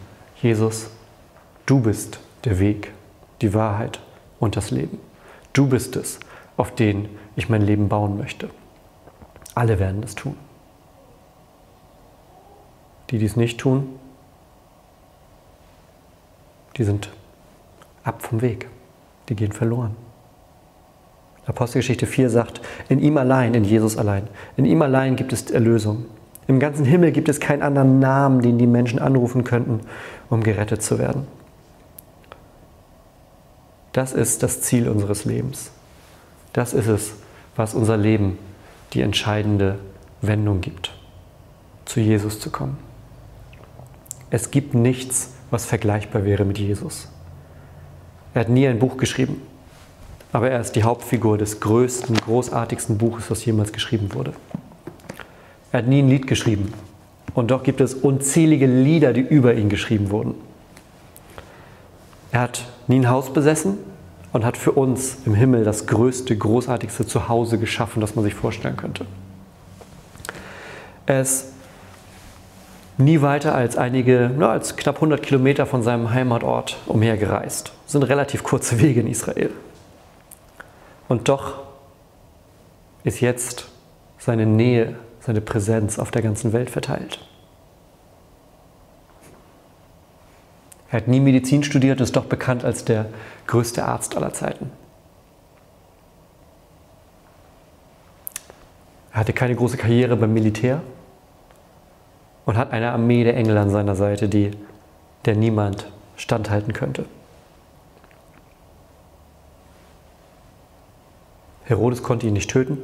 Jesus, 0.41 0.89
du 1.65 1.79
bist 1.79 2.19
der 2.43 2.59
Weg, 2.59 2.91
die 3.41 3.53
Wahrheit 3.53 3.99
und 4.39 4.55
das 4.55 4.71
Leben. 4.71 4.99
Du 5.53 5.67
bist 5.67 5.95
es, 5.95 6.19
auf 6.57 6.75
den 6.75 7.09
ich 7.35 7.49
mein 7.49 7.61
Leben 7.61 7.89
bauen 7.89 8.17
möchte. 8.17 8.49
Alle 9.55 9.79
werden 9.79 10.03
es 10.03 10.15
tun. 10.15 10.37
Die 13.09 13.17
dies 13.17 13.35
nicht 13.35 13.59
tun, 13.59 13.99
die 16.77 16.83
sind 16.83 17.11
ab 18.03 18.21
vom 18.23 18.41
Weg. 18.41 18.67
Die 19.29 19.35
gehen 19.35 19.51
verloren. 19.51 19.95
Apostelgeschichte 21.45 22.05
4 22.05 22.29
sagt, 22.29 22.61
in 22.89 22.99
ihm 22.99 23.17
allein, 23.17 23.53
in 23.53 23.63
Jesus 23.63 23.97
allein, 23.97 24.27
in 24.55 24.65
ihm 24.65 24.81
allein 24.81 25.15
gibt 25.15 25.33
es 25.33 25.51
Erlösung. 25.51 26.05
Im 26.47 26.59
ganzen 26.59 26.85
Himmel 26.85 27.11
gibt 27.11 27.29
es 27.29 27.39
keinen 27.39 27.61
anderen 27.61 27.99
Namen, 27.99 28.41
den 28.41 28.57
die 28.57 28.67
Menschen 28.67 28.99
anrufen 28.99 29.43
könnten, 29.43 29.81
um 30.29 30.43
gerettet 30.43 30.81
zu 30.81 30.99
werden. 30.99 31.27
Das 33.93 34.13
ist 34.13 34.43
das 34.43 34.61
Ziel 34.61 34.89
unseres 34.89 35.25
Lebens. 35.25 35.71
Das 36.51 36.73
ist 36.73 36.87
es, 36.87 37.13
was 37.55 37.73
unser 37.73 37.97
Leben 37.97 38.37
die 38.93 39.01
entscheidende 39.01 39.79
Wendung 40.21 40.61
gibt, 40.61 40.93
zu 41.85 41.99
Jesus 41.99 42.39
zu 42.39 42.49
kommen. 42.49 42.77
Es 44.29 44.51
gibt 44.51 44.73
nichts, 44.73 45.33
was 45.51 45.65
vergleichbar 45.65 46.25
wäre 46.25 46.45
mit 46.45 46.57
Jesus. 46.57 47.07
Er 48.33 48.41
hat 48.41 48.49
nie 48.49 48.67
ein 48.67 48.79
Buch 48.79 48.97
geschrieben, 48.97 49.41
aber 50.33 50.49
er 50.49 50.59
ist 50.59 50.75
die 50.75 50.83
Hauptfigur 50.83 51.37
des 51.37 51.59
größten, 51.59 52.15
großartigsten 52.17 52.97
Buches, 52.97 53.29
was 53.29 53.45
jemals 53.45 53.71
geschrieben 53.71 54.13
wurde. 54.13 54.33
Er 55.71 55.79
hat 55.79 55.87
nie 55.87 56.01
ein 56.01 56.09
Lied 56.09 56.27
geschrieben 56.27 56.73
und 57.35 57.51
doch 57.51 57.63
gibt 57.63 57.79
es 57.79 57.93
unzählige 57.93 58.65
Lieder, 58.65 59.13
die 59.13 59.21
über 59.21 59.53
ihn 59.53 59.69
geschrieben 59.69 60.09
wurden. 60.09 60.33
Er 62.31 62.41
hat 62.41 62.65
nie 62.87 62.99
ein 62.99 63.09
Haus 63.09 63.31
besessen 63.31 63.77
und 64.33 64.43
hat 64.43 64.57
für 64.57 64.71
uns 64.71 65.17
im 65.25 65.35
Himmel 65.35 65.63
das 65.63 65.85
größte, 65.85 66.35
großartigste 66.35 67.05
Zuhause 67.05 67.59
geschaffen, 67.59 68.01
das 68.01 68.15
man 68.15 68.25
sich 68.25 68.33
vorstellen 68.33 68.75
könnte. 68.75 69.05
Er 71.05 71.21
ist 71.21 71.49
nie 72.97 73.21
weiter 73.21 73.53
als 73.53 73.77
einige, 73.77 74.31
na, 74.35 74.49
als 74.49 74.77
knapp 74.77 74.95
100 74.95 75.21
Kilometer 75.21 75.67
von 75.67 75.83
seinem 75.83 76.11
Heimatort 76.11 76.77
umhergereist. 76.87 77.71
Das 77.83 77.91
sind 77.91 78.03
relativ 78.03 78.43
kurze 78.43 78.81
Wege 78.81 79.01
in 79.01 79.07
Israel. 79.07 79.51
Und 81.07 81.29
doch 81.29 81.61
ist 83.03 83.21
jetzt 83.21 83.67
seine 84.17 84.45
Nähe, 84.45 84.95
seine 85.19 85.41
Präsenz 85.41 85.99
auf 85.99 86.11
der 86.11 86.21
ganzen 86.21 86.53
Welt 86.53 86.69
verteilt. 86.69 87.19
Er 90.89 90.97
hat 90.97 91.07
nie 91.07 91.19
Medizin 91.19 91.63
studiert 91.63 91.99
und 91.99 92.03
ist 92.03 92.15
doch 92.15 92.25
bekannt 92.25 92.63
als 92.63 92.85
der 92.85 93.07
größte 93.47 93.83
Arzt 93.83 94.15
aller 94.15 94.33
Zeiten. 94.33 94.71
Er 99.11 99.19
hatte 99.19 99.33
keine 99.33 99.55
große 99.55 99.77
Karriere 99.77 100.15
beim 100.15 100.33
Militär, 100.33 100.81
und 102.45 102.57
hat 102.57 102.71
eine 102.71 102.91
Armee 102.91 103.23
der 103.23 103.35
Engel 103.35 103.57
an 103.57 103.69
seiner 103.69 103.95
Seite, 103.95 104.27
die, 104.27 104.51
der 105.25 105.35
niemand 105.35 105.87
standhalten 106.17 106.73
könnte. 106.73 107.05
Herodes 111.65 112.03
konnte 112.03 112.27
ihn 112.27 112.33
nicht 112.33 112.49
töten. 112.49 112.77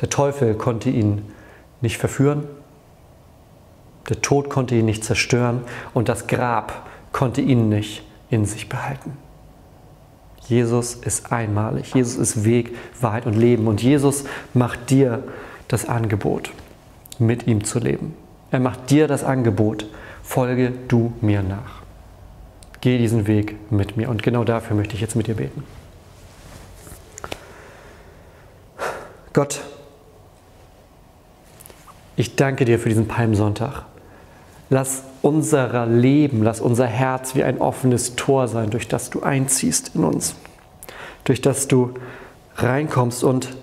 Der 0.00 0.10
Teufel 0.10 0.54
konnte 0.54 0.90
ihn 0.90 1.22
nicht 1.80 1.98
verführen. 1.98 2.44
Der 4.08 4.20
Tod 4.20 4.50
konnte 4.50 4.74
ihn 4.74 4.84
nicht 4.84 5.04
zerstören 5.04 5.62
und 5.94 6.08
das 6.08 6.26
Grab 6.26 6.86
konnte 7.12 7.40
ihn 7.40 7.68
nicht 7.68 8.02
in 8.30 8.46
sich 8.46 8.68
behalten. 8.68 9.16
Jesus 10.48 10.94
ist 10.94 11.30
einmalig. 11.30 11.94
Jesus 11.94 12.16
ist 12.16 12.44
Weg, 12.44 12.76
Wahrheit 13.00 13.26
und 13.26 13.34
Leben. 13.34 13.68
Und 13.68 13.82
Jesus 13.82 14.24
macht 14.54 14.90
dir 14.90 15.22
das 15.68 15.88
Angebot 15.88 16.50
mit 17.18 17.46
ihm 17.46 17.64
zu 17.64 17.78
leben. 17.78 18.14
Er 18.50 18.60
macht 18.60 18.90
dir 18.90 19.06
das 19.06 19.22
Angebot, 19.22 19.86
folge 20.22 20.72
du 20.88 21.12
mir 21.20 21.42
nach. 21.42 21.82
Geh 22.80 22.98
diesen 22.98 23.26
Weg 23.28 23.70
mit 23.70 23.96
mir. 23.96 24.08
Und 24.08 24.22
genau 24.22 24.42
dafür 24.42 24.76
möchte 24.76 24.94
ich 24.94 25.00
jetzt 25.00 25.14
mit 25.14 25.28
dir 25.28 25.36
beten. 25.36 25.62
Gott, 29.32 29.62
ich 32.16 32.36
danke 32.36 32.64
dir 32.64 32.78
für 32.78 32.88
diesen 32.88 33.08
Palmsonntag. 33.08 33.84
Lass 34.68 35.04
unser 35.22 35.86
Leben, 35.86 36.42
lass 36.42 36.60
unser 36.60 36.86
Herz 36.86 37.34
wie 37.34 37.44
ein 37.44 37.60
offenes 37.60 38.16
Tor 38.16 38.48
sein, 38.48 38.70
durch 38.70 38.88
das 38.88 39.10
du 39.10 39.22
einziehst 39.22 39.92
in 39.94 40.04
uns, 40.04 40.34
durch 41.24 41.40
das 41.40 41.68
du 41.68 41.94
reinkommst. 42.56 43.24
Und 43.24 43.56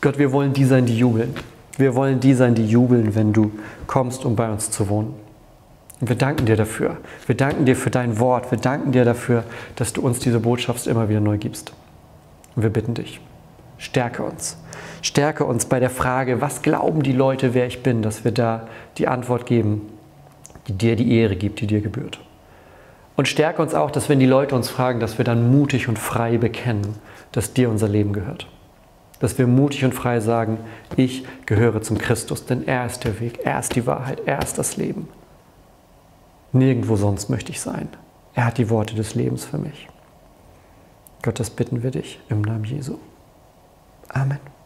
Gott, 0.00 0.18
wir 0.18 0.32
wollen 0.32 0.52
die 0.52 0.64
sein, 0.64 0.86
die 0.86 0.96
jubeln. 0.96 1.34
Wir 1.76 1.94
wollen 1.94 2.20
die 2.20 2.34
sein, 2.34 2.54
die 2.54 2.66
jubeln, 2.66 3.14
wenn 3.14 3.32
du 3.32 3.52
kommst, 3.86 4.24
um 4.24 4.36
bei 4.36 4.50
uns 4.50 4.70
zu 4.70 4.88
wohnen. 4.88 5.14
Und 6.00 6.08
wir 6.08 6.16
danken 6.16 6.46
dir 6.46 6.56
dafür. 6.56 6.96
Wir 7.26 7.36
danken 7.36 7.64
dir 7.64 7.76
für 7.76 7.90
dein 7.90 8.18
Wort. 8.18 8.50
Wir 8.50 8.58
danken 8.58 8.92
dir 8.92 9.04
dafür, 9.04 9.44
dass 9.76 9.92
du 9.92 10.00
uns 10.00 10.18
diese 10.18 10.40
Botschaft 10.40 10.86
immer 10.86 11.08
wieder 11.08 11.20
neu 11.20 11.38
gibst. 11.38 11.72
Und 12.56 12.62
wir 12.62 12.70
bitten 12.70 12.94
dich, 12.94 13.20
stärke 13.80 14.22
uns. 14.22 14.56
Stärke 15.02 15.44
uns 15.44 15.64
bei 15.64 15.80
der 15.80 15.90
Frage, 15.90 16.40
was 16.40 16.62
glauben 16.62 17.02
die 17.02 17.12
Leute, 17.12 17.54
wer 17.54 17.66
ich 17.66 17.82
bin, 17.82 18.02
dass 18.02 18.22
wir 18.22 18.30
da 18.30 18.68
die 18.98 19.08
Antwort 19.08 19.46
geben, 19.46 19.88
die 20.68 20.74
dir 20.74 20.94
die 20.94 21.16
Ehre 21.18 21.34
gibt, 21.34 21.60
die 21.60 21.66
dir 21.66 21.80
gebührt. 21.80 22.20
Und 23.16 23.26
stärke 23.26 23.60
uns 23.60 23.74
auch, 23.74 23.90
dass 23.90 24.08
wenn 24.08 24.20
die 24.20 24.26
Leute 24.26 24.54
uns 24.54 24.70
fragen, 24.70 25.00
dass 25.00 25.18
wir 25.18 25.24
dann 25.24 25.50
mutig 25.50 25.88
und 25.88 25.98
frei 25.98 26.38
bekennen, 26.38 26.94
dass 27.32 27.54
dir 27.54 27.68
unser 27.68 27.88
Leben 27.88 28.12
gehört 28.12 28.46
dass 29.20 29.36
wir 29.38 29.46
mutig 29.46 29.84
und 29.84 29.94
frei 29.94 30.18
sagen, 30.18 30.58
ich 30.96 31.24
gehöre 31.46 31.82
zum 31.82 31.98
Christus, 31.98 32.46
denn 32.46 32.66
er 32.66 32.86
ist 32.86 33.04
der 33.04 33.20
Weg, 33.20 33.40
er 33.44 33.60
ist 33.60 33.76
die 33.76 33.86
Wahrheit, 33.86 34.22
er 34.26 34.42
ist 34.42 34.58
das 34.58 34.76
Leben. 34.76 35.08
Nirgendwo 36.52 36.96
sonst 36.96 37.28
möchte 37.28 37.52
ich 37.52 37.60
sein. 37.60 37.88
Er 38.34 38.46
hat 38.46 38.58
die 38.58 38.70
Worte 38.70 38.94
des 38.94 39.14
Lebens 39.14 39.44
für 39.44 39.58
mich. 39.58 39.88
Gott, 41.22 41.38
das 41.38 41.50
bitten 41.50 41.82
wir 41.82 41.90
dich 41.90 42.18
im 42.30 42.40
Namen 42.40 42.64
Jesu. 42.64 42.96
Amen. 44.14 44.59